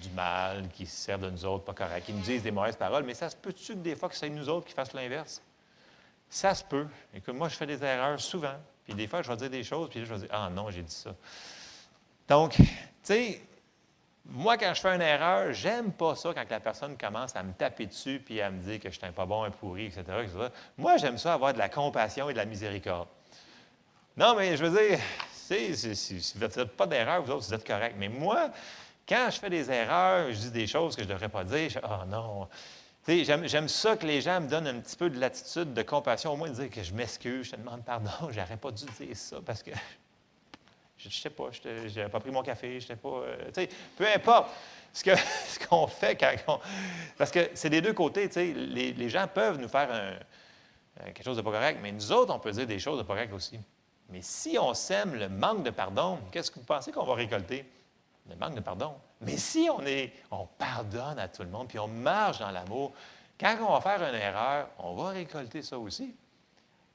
[0.00, 2.76] du mal, qui se servent de nous autres, pas correct, qui nous disent des mauvaises
[2.76, 5.42] paroles, mais ça se peut-tu que des fois que c'est nous autres qui fassent l'inverse?
[6.28, 6.86] Ça se peut.
[7.14, 8.56] Écoute, moi, je fais des erreurs souvent.
[8.84, 10.70] Puis des fois, je vais dire des choses, puis là, je vais dire Ah non,
[10.70, 11.14] j'ai dit ça.
[12.28, 12.64] Donc, tu
[13.02, 13.42] sais,
[14.28, 17.52] moi, quand je fais une erreur, j'aime pas ça quand la personne commence à me
[17.52, 20.04] taper dessus puis à me dire que je suis un pas bon, un pourri, etc.
[20.76, 23.08] Moi, j'aime ça avoir de la compassion et de la miséricorde.
[24.16, 24.98] Non, mais je veux dire,
[25.32, 27.94] si vous ne faites pas d'erreur, vous autres, vous êtes corrects.
[27.98, 28.50] Mais moi,
[29.08, 31.68] quand je fais des erreurs, je dis des choses que je ne devrais pas dire,
[31.70, 32.48] je dis Ah non,
[33.08, 36.36] J'aime ça que les gens me donnent un petit peu de l'attitude, de compassion, au
[36.36, 39.36] moins de dire que je m'excuse, je te demande pardon, j'aurais pas dû dire ça
[39.44, 39.70] parce que
[40.98, 43.08] je ne sais pas, je n'avais pas pris mon café, je sais pas.
[43.08, 43.66] Euh,
[43.96, 44.50] peu importe
[44.92, 46.60] ce qu'on fait quand on,
[47.16, 50.18] Parce que c'est des deux côtés, les, les, gens peuvent nous faire
[51.04, 53.14] quelque chose de pas correct, mais nous autres, on peut dire des choses de pas
[53.14, 53.60] correct aussi.
[54.08, 57.66] Mais si on sème le manque de pardon, qu'est-ce que vous pensez qu'on va récolter?
[58.28, 58.94] le manque de pardon.
[59.20, 62.92] Mais si on, est, on pardonne à tout le monde, puis on marche dans l'amour,
[63.38, 66.14] quand on va faire une erreur, on va récolter ça aussi.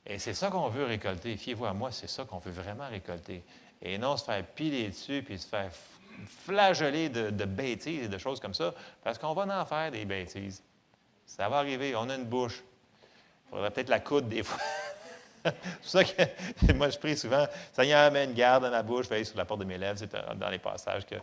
[0.06, 1.38] Et c'est ça qu'on veut récolter.
[1.38, 3.44] Fiez-vous à moi, c'est ça qu'on veut vraiment récolter.
[3.82, 5.72] Et non se faire piler dessus, puis se faire
[6.46, 8.74] flageller de, bêtises et de choses comme ça,
[9.04, 10.64] parce qu'on va en faire des bêtises.
[11.26, 12.64] Ça va arriver, on a une bouche.
[13.48, 14.60] Il faudrait peut-être la coudre des fois.
[15.44, 19.08] c'est pour ça que moi, je prie souvent, Seigneur, mets une garde dans ma bouche,
[19.08, 19.98] veille sur la porte de mes lèvres.
[19.98, 21.16] C'est dans les passages que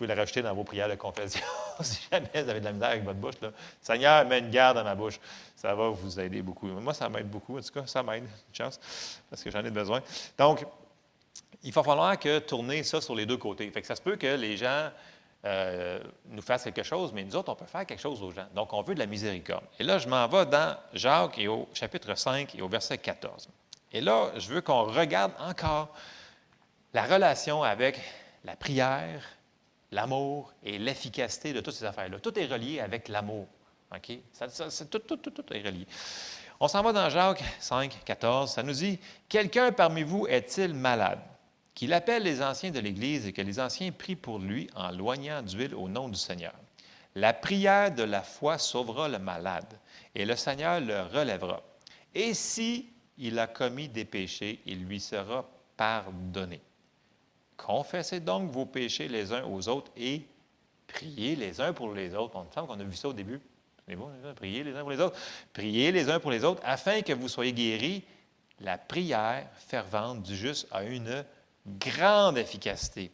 [0.00, 1.44] pouvez la rajouter dans vos prières de confession.
[1.82, 3.50] si jamais vous avez de la misère avec votre bouche, là.
[3.82, 5.20] Seigneur, mets une garde dans ma bouche.
[5.54, 6.68] Ça va vous aider beaucoup.
[6.68, 7.58] Moi, ça m'aide beaucoup.
[7.58, 8.80] En tout cas, ça m'aide, une chance,
[9.28, 10.00] parce que j'en ai besoin.
[10.38, 10.64] Donc,
[11.62, 13.70] il va falloir que tourner ça sur les deux côtés.
[13.70, 14.88] Fait que ça se peut que les gens
[15.44, 16.00] euh,
[16.30, 18.46] nous fassent quelque chose, mais nous autres, on peut faire quelque chose aux gens.
[18.54, 19.64] Donc, on veut de la miséricorde.
[19.78, 23.50] Et là, je m'en vais dans Jacques et au chapitre 5 et au verset 14.
[23.92, 25.94] Et là, je veux qu'on regarde encore
[26.94, 28.00] la relation avec
[28.44, 29.22] la prière,
[29.92, 32.18] l'amour et l'efficacité de toutes ces affaires-là.
[32.20, 33.46] Tout est relié avec l'amour.
[33.94, 34.18] OK?
[34.90, 35.86] tout, tout, tout, tout est relié.
[36.60, 38.52] On s'en va dans Jacques 5, 14.
[38.52, 38.98] Ça nous dit
[39.28, 41.20] Quelqu'un parmi vous est-il malade?
[41.74, 45.42] Qu'il appelle les anciens de l'Église et que les anciens prient pour lui en loignant
[45.42, 46.52] d'huile au nom du Seigneur.
[47.14, 49.78] La prière de la foi sauvera le malade,
[50.14, 51.62] et le Seigneur le relèvera.
[52.14, 56.60] Et si il a commis des péchés, il lui sera pardonné.
[57.66, 60.22] Confessez donc vos péchés les uns aux autres et
[60.86, 62.34] priez les uns pour les autres.
[62.36, 63.40] On me semble qu'on a vu ça au début.
[64.36, 65.18] Priez les uns pour les autres.
[65.52, 68.02] Priez les uns pour les autres afin que vous soyez guéris.
[68.60, 71.24] La prière fervente du juste a une
[71.66, 73.10] grande efficacité.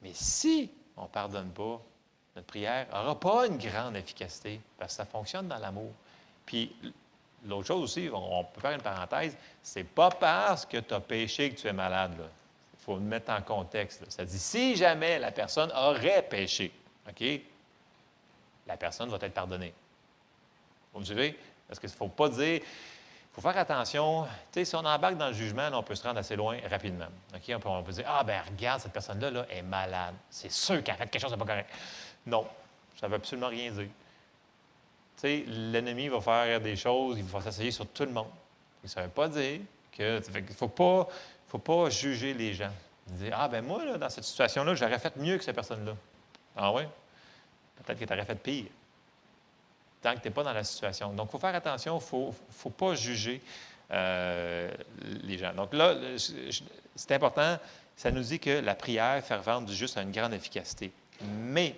[0.00, 1.82] Mais si on ne pardonne pas,
[2.36, 5.92] notre prière n'aura pas une grande efficacité parce que ça fonctionne dans l'amour.
[6.44, 6.74] Puis
[7.44, 11.50] l'autre chose aussi, on peut faire une parenthèse, c'est pas parce que tu as péché
[11.50, 12.12] que tu es malade.
[12.18, 12.24] Il
[12.86, 14.08] faut le mettre en contexte.
[14.10, 16.72] Ça dit si jamais la personne aurait péché,
[17.08, 17.24] OK,
[18.66, 19.74] la personne va être pardonnée.
[20.92, 21.36] Vous me suivez?
[21.66, 22.60] Parce qu'il ne faut pas dire
[23.36, 24.24] il faut faire attention.
[24.24, 27.08] Tu sais, si on embarque dans le jugement, on peut se rendre assez loin rapidement.
[27.34, 30.14] On, peut, on, peut, dire Ah, ben regarde, cette personne-là là, est malade.
[30.30, 31.68] C'est sûr qu'elle a fait quelque chose de pas correct.
[32.24, 32.46] Non,
[32.98, 33.88] ça ne veut absolument rien dire.
[35.16, 38.30] Tu sais, l'ennemi va faire des choses, il va s'essayer sur tout le monde.
[38.84, 39.60] Ça ne veut pas dire
[39.92, 40.18] que.
[40.18, 41.06] Ne faut pas,
[41.56, 42.72] faut pas juger les gens.
[43.06, 45.94] Dire Ah, ben moi, là, dans cette situation-là, j'aurais fait mieux que cette personne-là.
[46.56, 46.82] Ah oui?
[47.84, 48.66] Peut-être que tu aurais fait pire
[50.02, 51.12] tant que tu n'es pas dans la situation.
[51.12, 53.42] Donc, il faut faire attention, il faut, faut, pas juger
[53.90, 54.70] euh,
[55.22, 55.52] les gens.
[55.52, 55.94] Donc là,
[56.94, 57.58] c'est important,
[57.96, 60.92] ça nous dit que la prière fervente du juste a une grande efficacité.
[61.22, 61.74] Mais,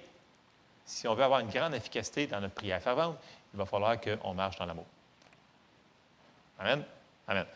[0.85, 3.17] si on veut avoir une grande efficacité dans notre prière fervente,
[3.55, 4.87] il va falloir qu'on marche dans l'amour.
[6.59, 6.85] Amen?
[7.29, 7.47] Amen.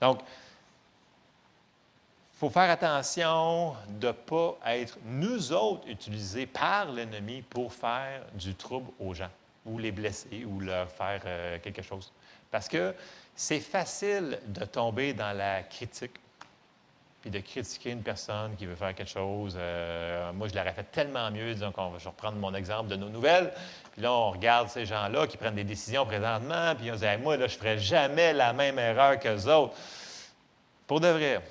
[0.00, 0.20] Donc,
[2.40, 8.54] faut faire attention de ne pas être, nous autres, utilisés par l'ennemi pour faire du
[8.54, 9.28] trouble aux gens
[9.66, 12.10] ou les blesser ou leur faire euh, quelque chose.
[12.50, 12.94] Parce que
[13.36, 16.14] c'est facile de tomber dans la critique,
[17.20, 19.54] puis de critiquer une personne qui veut faire quelque chose.
[19.58, 21.52] Euh, moi, je l'aurais fait tellement mieux.
[21.52, 23.52] Disons qu'on va reprendre mon exemple de nos nouvelles.
[23.92, 27.22] Puis là, on regarde ces gens-là qui prennent des décisions présentement, puis on se dit,
[27.22, 29.74] moi, là, je ne ferais jamais la même erreur qu'eux autres.
[30.86, 31.42] Pour de vrai,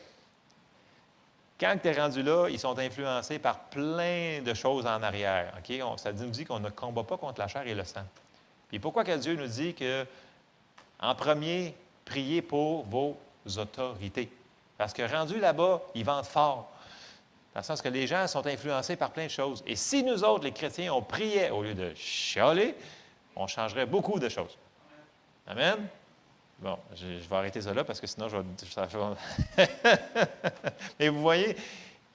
[1.59, 5.53] Quand tu es rendu là, ils sont influencés par plein de choses en arrière.
[5.83, 8.05] On- ça nous dit qu'on ne combat pas contre la chair et le sang.
[8.71, 10.05] Et pourquoi que Dieu nous dit que,
[11.01, 11.75] en premier,
[12.05, 13.17] priez pour vos
[13.57, 14.29] autorités?
[14.77, 16.69] Parce que rendu là-bas, ils vendent fort.
[17.53, 19.61] Dans le sens que les gens sont influencés par plein de choses.
[19.67, 22.75] Et si nous autres, les chrétiens, on priait au lieu de chialer,
[23.35, 24.57] on changerait beaucoup de choses.
[25.47, 25.87] Amen?
[26.61, 28.43] Bon, je, vais arrêter ça là parce que sinon, je vais.
[30.99, 31.55] Mais vous voyez,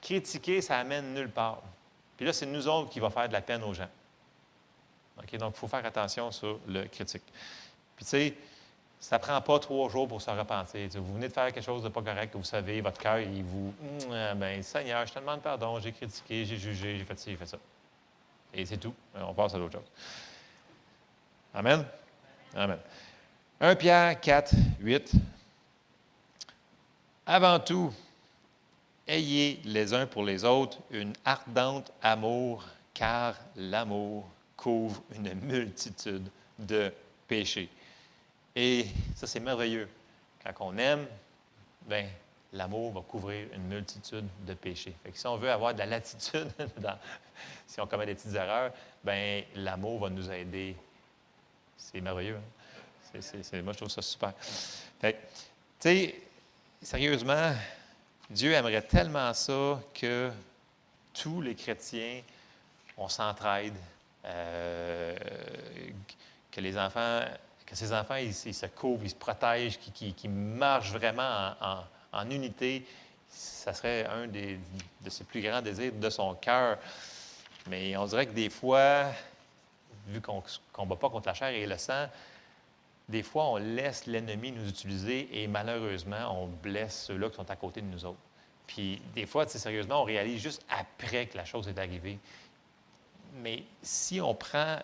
[0.01, 1.63] critiquer, ça amène nulle part.
[2.15, 3.89] Puis là, c'est nous autres qui va faire de la peine aux gens.
[5.17, 5.35] OK?
[5.37, 7.23] Donc, il faut faire attention sur le critique.
[7.95, 8.33] Puis, tu sais,
[8.99, 10.87] ça ne prend pas trois jours pour se repentir.
[10.95, 13.43] Vous venez de faire quelque chose de pas correct, que vous savez, votre cœur, il
[13.43, 13.73] vous.
[14.09, 17.45] Ben, Seigneur, je te demande pardon, j'ai critiqué, j'ai jugé, j'ai fait ci, j'ai fait
[17.45, 17.57] ça.
[18.53, 18.93] Et c'est tout.
[19.15, 19.91] On passe à d'autres choses.
[21.53, 21.85] Amen?
[22.55, 22.79] Amen.
[23.61, 25.13] 1 Pierre 4, 8.
[27.25, 27.93] Avant tout,
[29.07, 34.27] ayez les uns pour les autres une ardente amour, car l'amour
[34.57, 36.29] couvre une multitude
[36.59, 36.91] de
[37.29, 37.69] péchés.
[38.57, 39.87] Et ça, c'est merveilleux.
[40.43, 41.07] Quand on aime,
[41.87, 42.09] ben,
[42.51, 44.95] l'amour va couvrir une multitude de péchés.
[45.01, 46.51] Fait si on veut avoir de la latitude,
[47.67, 50.75] si on commet des petites erreurs, ben, l'amour va nous aider.
[51.77, 52.35] C'est merveilleux.
[52.35, 52.54] hein?
[53.61, 54.33] Moi, je trouve ça super.
[54.99, 56.15] Fait tu sais,
[56.81, 57.53] sérieusement,
[58.29, 60.31] Dieu aimerait tellement ça que
[61.13, 62.21] tous les chrétiens,
[62.97, 63.75] on s'entraide,
[64.25, 65.15] euh,
[66.51, 67.21] que les enfants,
[67.65, 71.53] que ces enfants, ils, se couvrent, ils se protègent, qu'ils marchent vraiment
[72.13, 72.85] en, unité.
[73.29, 74.59] Ça serait un des,
[75.01, 76.77] de ses plus grands désirs de son cœur.
[77.67, 79.05] Mais on dirait que des fois,
[80.07, 82.07] vu qu'on ne combat pas contre la chair et le sang,
[83.07, 87.55] des fois, on laisse l'ennemi nous utiliser et malheureusement, on blesse ceux-là qui sont à
[87.55, 88.19] côté de nous autres.
[88.65, 92.17] Puis des fois, sérieusement, on réalise juste après que la chose est arrivée.
[93.35, 94.79] Mais si on prend,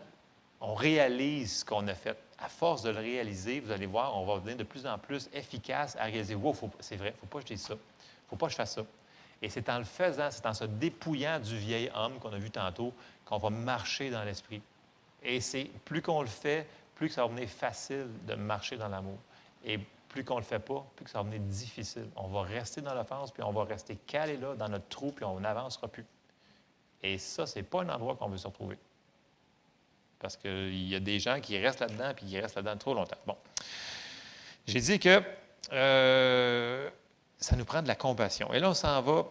[0.59, 4.25] on réalise ce qu'on a fait, à force de le réaliser, vous allez voir, on
[4.25, 7.25] va devenir de plus en plus efficace à réaliser, wow, c'est vrai, il ne faut
[7.27, 8.85] pas que je dise ça, il ne faut pas que je fasse ça.
[9.41, 12.51] Et c'est en le faisant, c'est en se dépouillant du vieil homme qu'on a vu
[12.51, 12.93] tantôt,
[13.25, 14.61] qu'on va marcher dans l'esprit.
[15.23, 16.67] Et c'est plus qu'on le fait,
[17.01, 19.17] plus que ça va devenir facile de marcher dans l'amour.
[19.65, 22.07] Et plus qu'on ne le fait pas, plus que ça va devenir difficile.
[22.15, 25.25] On va rester dans l'offense, puis on va rester calé là, dans notre trou, puis
[25.25, 26.05] on n'avancera plus.
[27.01, 28.77] Et ça, ce n'est pas un endroit qu'on veut se retrouver.
[30.19, 33.17] Parce qu'il y a des gens qui restent là-dedans, puis qui restent là-dedans trop longtemps.
[33.25, 33.35] Bon.
[34.67, 35.23] J'ai dit que
[35.71, 36.87] euh,
[37.39, 38.53] ça nous prend de la compassion.
[38.53, 39.25] Et là, on s'en va.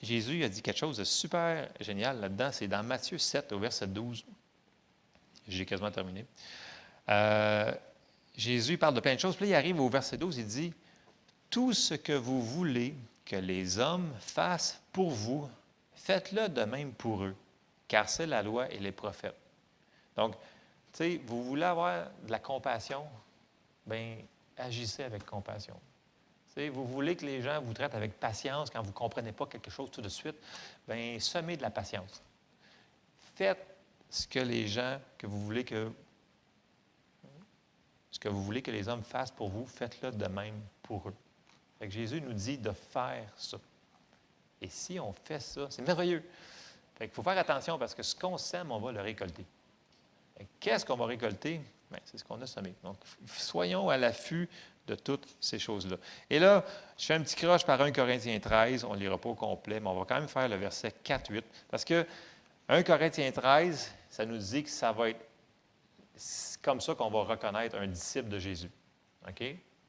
[0.00, 2.50] Jésus a dit quelque chose de super génial là-dedans.
[2.52, 4.24] C'est dans Matthieu 7, au verset 12.
[5.48, 6.26] J'ai quasiment terminé.
[7.08, 7.72] Euh,
[8.36, 9.36] Jésus parle de plein de choses.
[9.36, 10.74] Puis là, il arrive au verset 12, il dit
[11.50, 12.94] Tout ce que vous voulez
[13.24, 15.48] que les hommes fassent pour vous,
[15.94, 17.34] faites-le de même pour eux,
[17.88, 19.36] car c'est la loi et les prophètes.
[20.16, 20.34] Donc,
[20.92, 23.04] tu sais, vous voulez avoir de la compassion,
[23.86, 24.18] bien,
[24.56, 25.74] agissez avec compassion.
[26.54, 29.32] Tu sais, vous voulez que les gens vous traitent avec patience quand vous ne comprenez
[29.32, 30.36] pas quelque chose tout de suite,
[30.88, 32.22] bien, semez de la patience.
[33.34, 33.75] Faites
[34.10, 35.90] ce que les gens, que vous voulez que
[38.10, 41.14] ce que vous voulez que les hommes fassent pour vous, faites-le de même pour eux.
[41.78, 43.58] Fait que Jésus nous dit de faire ça.
[44.62, 46.22] Et si on fait ça, c'est merveilleux.
[46.94, 49.44] Fait qu'il faut faire attention parce que ce qu'on sème, on va le récolter.
[50.58, 51.60] Qu'est-ce qu'on va récolter?
[51.90, 52.74] Bien, c'est ce qu'on a semé.
[52.82, 52.96] Donc,
[53.36, 54.48] soyons à l'affût
[54.86, 55.96] de toutes ces choses-là.
[56.30, 56.64] Et là,
[56.96, 58.84] je fais un petit croche par 1 Corinthiens 13.
[58.84, 61.42] On ne lira pas au complet, mais on va quand même faire le verset 4-8.
[61.68, 62.06] Parce que
[62.68, 65.20] 1 Corinthiens 13, ça nous dit que ça va être
[66.62, 68.70] comme ça qu'on va reconnaître un disciple de Jésus.
[69.28, 69.44] OK?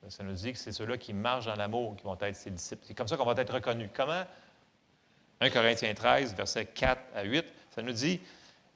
[0.10, 2.84] Ça nous dit que c'est ceux-là qui marchent dans l'amour qui vont être ses disciples.
[2.86, 3.90] C'est comme ça qu'on va être reconnus.
[3.94, 4.24] Comment?
[5.40, 8.20] 1 Corinthiens 13, versets 4 à 8, ça nous dit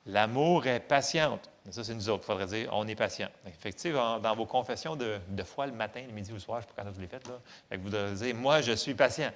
[0.05, 1.49] L'amour est patiente.
[1.69, 2.23] Ça, c'est nous autres.
[2.23, 3.27] Il faudrait dire on est patient.
[3.45, 6.67] Effectivement, dans vos confessions de, de foi le matin, le midi ou le soir, je
[6.67, 9.33] ne sais pas quand vous les faites, là, vous devez dire Moi, je suis patient.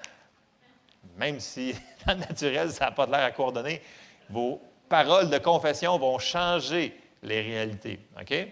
[1.17, 1.75] Même si,
[2.07, 3.81] dans le naturel, ça n'a pas de l'air à coordonner,
[4.29, 4.61] vos
[5.03, 7.99] paroles de confession vont changer les réalités.
[8.17, 8.47] OK?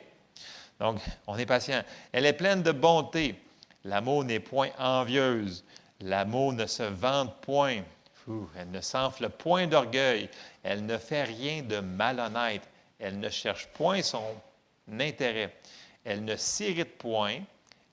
[0.77, 1.81] Donc, on est patient.
[2.11, 3.35] Elle est pleine de bonté.
[3.85, 5.63] L'amour n'est point envieuse.
[6.01, 7.83] L'amour ne se vante point.
[8.57, 10.29] Elle ne s'enfle point d'orgueil.
[10.63, 12.67] Elle ne fait rien de malhonnête.
[12.99, 14.35] Elle ne cherche point son
[14.99, 15.55] intérêt.
[16.03, 17.37] Elle ne s'irrite point.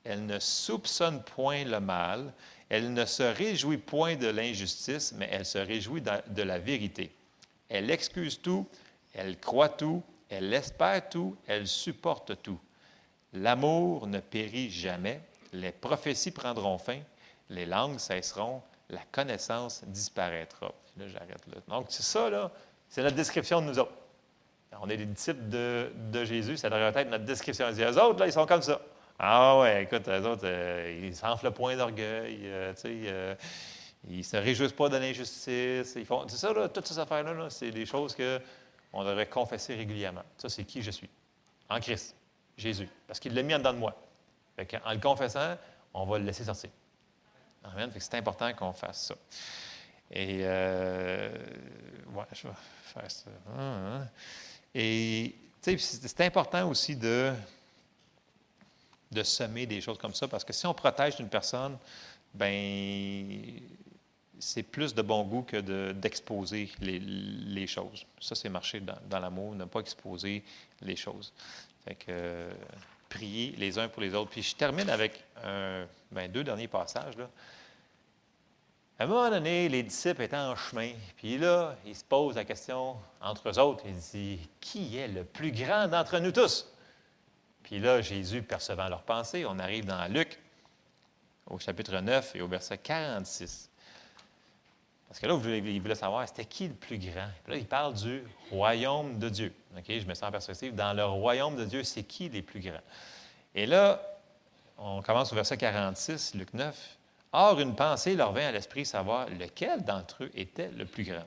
[0.02, 2.32] Elle ne soupçonne point le mal.
[2.68, 7.12] Elle ne se réjouit point de l'injustice, mais elle se réjouit de la vérité.
[7.70, 8.68] Elle excuse tout.
[9.14, 10.02] Elle croit tout.
[10.28, 11.36] Elle espère tout.
[11.46, 12.60] Elle supporte tout.
[13.32, 15.22] L'amour ne périt jamais.
[15.52, 17.00] Les prophéties prendront fin.
[17.48, 18.62] Les langues cesseront.
[18.90, 20.74] la connaissance disparaîtra.
[20.96, 21.62] Là, j'arrête là.
[21.68, 22.50] Donc, c'est ça, là,
[22.88, 23.92] c'est notre description de nous autres.
[24.80, 27.68] On est des disciples de, de Jésus, ça devrait être notre description.
[27.70, 28.80] Les autres, là, ils sont comme ça.
[29.18, 33.34] Ah ouais, écoute, les autres, euh, ils s'enflent le point d'orgueil, euh, tu sais, euh,
[34.08, 35.92] ils ne se réjouissent pas de l'injustice.
[35.92, 40.22] C'est ça, là, toutes ces affaires-là, là, c'est des choses qu'on devrait confesser régulièrement.
[40.38, 41.08] Ça, c'est qui je suis.
[41.68, 42.14] En Christ,
[42.56, 42.88] Jésus.
[43.06, 43.96] Parce qu'il l'a mis en dedans de moi.
[44.84, 45.56] En le confessant,
[45.94, 46.70] on va le laisser sortir.
[47.64, 47.90] Amen.
[47.90, 49.14] Fait que c'est important qu'on fasse ça.
[50.10, 51.30] Et, euh,
[52.14, 52.54] ouais, je vais
[52.84, 53.30] faire ça.
[53.48, 54.08] Hum, hum.
[54.74, 57.32] Et, tu sais, c'est important aussi de,
[59.10, 61.76] de semer des choses comme ça, parce que si on protège une personne,
[62.34, 63.60] ben
[64.40, 68.04] c'est plus de bon goût que d'exposer les, les, choses.
[68.18, 70.42] Ça, c'est marcher dans, dans l'amour, ne pas exposer
[70.80, 71.32] les choses.
[71.84, 72.48] Fait que,
[73.10, 74.30] prier les uns pour les autres.
[74.30, 77.18] Puis je termine avec un, ben, deux derniers passages.
[77.18, 77.28] Là.
[78.98, 82.44] À un moment donné, les disciples étaient en chemin, puis là, ils se posent la
[82.44, 83.84] question entre eux autres.
[83.86, 86.70] Ils disent Qui est le plus grand d'entre nous tous
[87.62, 90.38] Puis là, Jésus, percevant leurs pensées, on arrive dans Luc,
[91.46, 93.69] au chapitre 9 et au verset 46.
[95.10, 97.26] Parce que là, il voulait savoir c'était qui le plus grand?
[97.48, 98.22] Là, il parle du
[98.52, 99.52] royaume de Dieu.
[99.76, 100.72] OK, je me sens en perspective.
[100.72, 102.80] Dans le royaume de Dieu, c'est qui les plus grands?
[103.56, 104.00] Et là,
[104.78, 106.96] on commence au verset 46, Luc 9.
[107.32, 111.26] Or, une pensée leur vint à l'esprit, savoir lequel d'entre eux était le plus grand.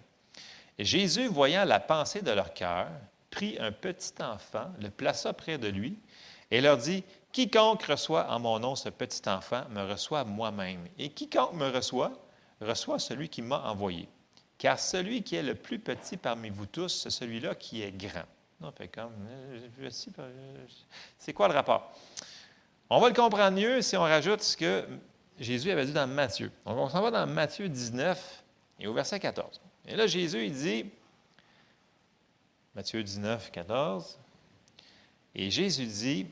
[0.80, 2.88] Jésus, voyant la pensée de leur cœur,
[3.32, 6.00] prit un petit enfant, le plaça près de lui,
[6.52, 7.04] et leur dit,
[7.34, 12.14] Quiconque reçoit en mon nom ce petit enfant me reçoit moi-même, et quiconque me reçoit,
[12.64, 14.08] reçoit celui qui m'a envoyé.
[14.58, 18.26] Car celui qui est le plus petit parmi vous tous, c'est celui-là qui est grand.
[18.62, 20.66] Non, fait comme, euh,
[21.18, 21.94] c'est quoi le rapport?
[22.90, 24.88] On va le comprendre mieux si on rajoute ce que
[25.40, 26.52] Jésus avait dit dans Matthieu.
[26.66, 28.44] On s'en va dans Matthieu 19
[28.80, 29.60] et au verset 14.
[29.88, 30.86] Et là, Jésus, il dit,
[32.76, 34.20] Matthieu 19, 14,
[35.36, 36.28] et Jésus dit,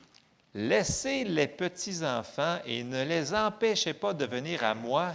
[0.54, 5.14] Laissez les petits-enfants et ne les empêchez pas de venir à moi,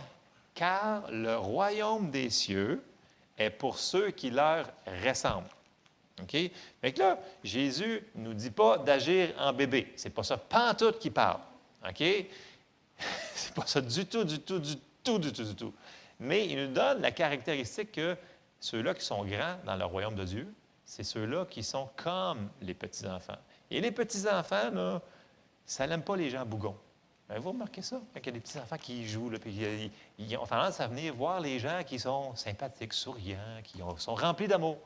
[0.56, 2.82] car le royaume des cieux
[3.38, 4.66] est pour ceux qui leur
[5.04, 5.46] ressemblent.
[6.20, 6.36] OK?
[6.80, 9.92] Fait là, Jésus ne nous dit pas d'agir en bébé.
[9.96, 11.40] C'est pas ça, pantoute qui parle.
[11.88, 12.02] OK?
[13.34, 15.74] C'est pas ça du tout, du tout, du tout, du tout, du tout.
[16.18, 18.16] Mais il nous donne la caractéristique que
[18.58, 20.54] ceux-là qui sont grands dans le royaume de Dieu,
[20.86, 23.36] c'est ceux-là qui sont comme les petits-enfants.
[23.70, 25.00] Et les petits-enfants,
[25.66, 26.78] ça n'aime pas les gens bougons.
[27.28, 28.00] Ben, vous remarquez ça?
[28.14, 31.58] Il y a des petits-enfants qui jouent, puis ils, ont tendance à venir voir les
[31.58, 34.78] gens qui sont sympathiques, souriants, qui sont remplis d'amour.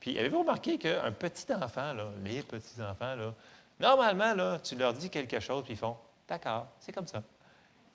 [0.00, 1.92] Puis avez-vous remarqué qu'un petit enfant,
[2.24, 3.34] les petits-enfants, là,
[3.78, 5.96] normalement, tu leur dis quelque chose, puis ils font
[6.26, 7.22] D'accord, c'est comme ça.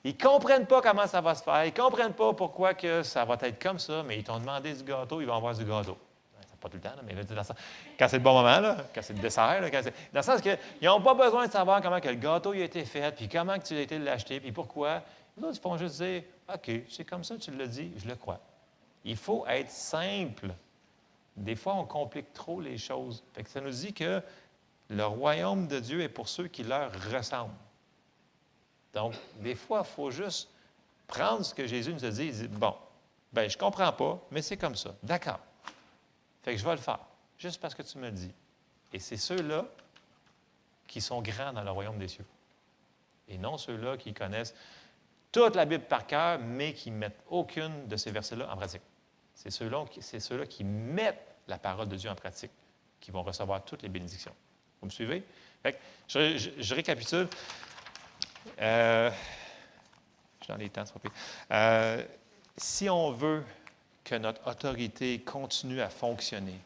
[0.04, 3.02] Ils ne comprennent pas comment ça va se faire, ils ne comprennent pas pourquoi que
[3.02, 5.64] ça va être comme ça, mais ils t'ont demandé du gâteau, ils vont avoir du
[5.64, 5.96] gâteau.
[6.68, 7.14] Tout le temps, mais
[7.98, 10.58] quand c'est le bon moment, là, quand c'est le dessert, là, dans le sens qu'ils
[10.82, 13.64] n'ont pas besoin de savoir comment que le gâteau a été fait, puis comment que
[13.64, 15.02] tu as été l'acheter, puis pourquoi.
[15.38, 16.22] Là, ils font juste dire
[16.52, 18.40] OK, c'est comme ça, tu le dis, je le crois.
[19.04, 20.48] Il faut être simple.
[21.36, 23.22] Des fois, on complique trop les choses.
[23.46, 24.22] ça nous dit que
[24.88, 27.50] le royaume de Dieu est pour ceux qui leur ressemblent.
[28.94, 30.48] Donc, des fois, il faut juste
[31.06, 32.74] prendre ce que Jésus nous a dit et dire Bon,
[33.32, 34.94] ben, je ne comprends pas, mais c'est comme ça.
[35.02, 35.40] D'accord.
[36.46, 37.00] Fait que je vais le faire,
[37.38, 38.32] juste parce que tu me le dis.
[38.92, 39.64] Et c'est ceux-là
[40.86, 42.24] qui sont grands dans le royaume des cieux.
[43.26, 44.54] Et non ceux-là qui connaissent
[45.32, 48.82] toute la Bible par cœur, mais qui ne mettent aucune de ces versets-là en pratique.
[49.34, 49.86] C'est ceux-là,
[50.20, 52.52] ceux qui mettent la parole de Dieu en pratique
[53.00, 54.34] qui vont recevoir toutes les bénédictions.
[54.80, 55.24] Vous me suivez?
[55.64, 57.26] Fait je, récapitule.
[58.60, 59.10] Euh,
[60.38, 60.84] je suis dans les temps,
[61.50, 62.04] euh,
[62.56, 63.42] si on veut
[64.06, 66.58] que notre autorité continue à fonctionner,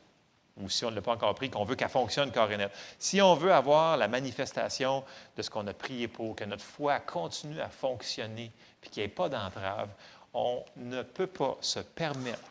[0.59, 2.71] ou si on ne l'a pas encore pris, qu'on veut qu'elle fonctionne corps et net.
[2.99, 5.03] Si on veut avoir la manifestation
[5.39, 8.53] de ce qu'on a prié pour, que notre foi continue à fonctionner,
[8.83, 9.89] puis qu'il n'y ait pas d'entrave,
[10.35, 12.45] on ne peut pas se permettre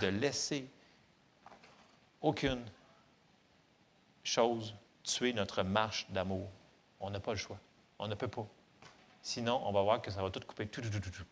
[0.00, 0.66] de laisser
[2.20, 2.64] aucune
[4.24, 4.74] chose
[5.04, 6.48] tuer notre marche d'amour.
[6.98, 7.58] On n'a pas le choix.
[8.00, 8.46] On ne peut pas.
[9.22, 10.66] Sinon, on va voir que ça va tout couper.
[10.66, 11.24] Tout, tout, tout, tout.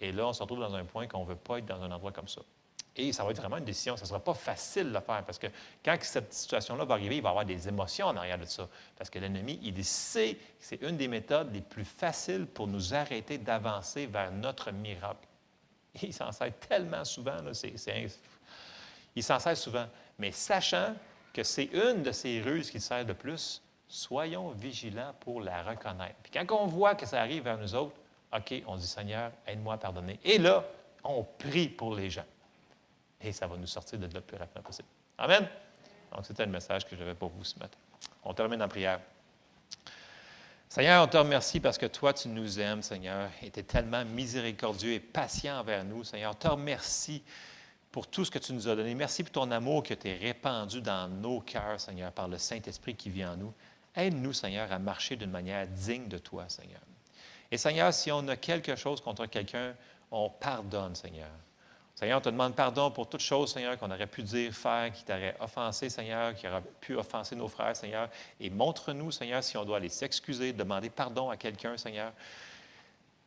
[0.00, 1.90] Et là, on se retrouve dans un point qu'on ne veut pas être dans un
[1.90, 2.40] endroit comme ça.
[2.96, 3.96] Et ça va être vraiment une décision.
[3.96, 5.46] Ça ne sera pas facile de faire parce que
[5.84, 8.68] quand cette situation-là va arriver, il va y avoir des émotions en arrière de ça.
[8.96, 12.94] Parce que l'ennemi, il sait que c'est une des méthodes les plus faciles pour nous
[12.94, 15.28] arrêter d'avancer vers notre miracle.
[16.02, 17.36] il s'en sert tellement souvent.
[19.14, 19.86] il s'en sert souvent.
[20.18, 20.94] Mais sachant
[21.32, 26.16] que c'est une de ces ruses qui sert le plus, soyons vigilants pour la reconnaître.
[26.22, 27.94] Puis quand on voit que ça arrive vers nous autres,
[28.36, 30.18] OK, on dit Seigneur, aide-moi à pardonner.
[30.22, 30.64] Et là,
[31.04, 32.26] on prie pour les gens.
[33.20, 34.88] Et ça va nous sortir de là le plus rapidement possible.
[35.16, 35.48] Amen.
[36.14, 37.78] Donc, c'était le message que j'avais pour vous ce matin.
[38.24, 39.00] On termine en prière.
[40.68, 44.04] Seigneur, on te remercie parce que toi, tu nous aimes, Seigneur, et tu es tellement
[44.04, 46.32] miséricordieux et patient envers nous, Seigneur.
[46.32, 47.22] On te remercie
[47.90, 48.94] pour tout ce que tu nous as donné.
[48.94, 52.94] Merci pour ton amour que tu es répandu dans nos cœurs, Seigneur, par le Saint-Esprit
[52.94, 53.54] qui vit en nous.
[53.96, 56.80] Aide-nous, Seigneur, à marcher d'une manière digne de toi, Seigneur.
[57.50, 59.74] Et Seigneur, si on a quelque chose contre quelqu'un,
[60.10, 61.30] on pardonne, Seigneur.
[61.94, 65.02] Seigneur, on te demande pardon pour toutes choses, Seigneur, qu'on aurait pu dire, faire, qui
[65.04, 68.08] t'aurait offensé, Seigneur, qui aurait pu offenser nos frères, Seigneur.
[68.38, 72.12] Et montre-nous, Seigneur, si on doit aller s'excuser, demander pardon à quelqu'un, Seigneur.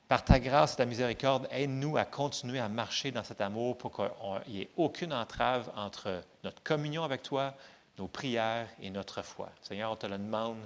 [0.08, 3.94] Par ta grâce et ta miséricorde, aide-nous à continuer à marcher dans cet amour pour
[3.94, 7.54] qu'il n'y ait aucune entrave entre notre communion avec toi,
[7.98, 9.50] nos prières et notre foi.
[9.62, 10.60] Seigneur, on te le demande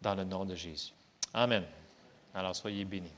[0.00, 0.92] dans le nom de Jésus.
[1.34, 1.64] Amen.
[2.34, 3.12] Alors soyez bénis.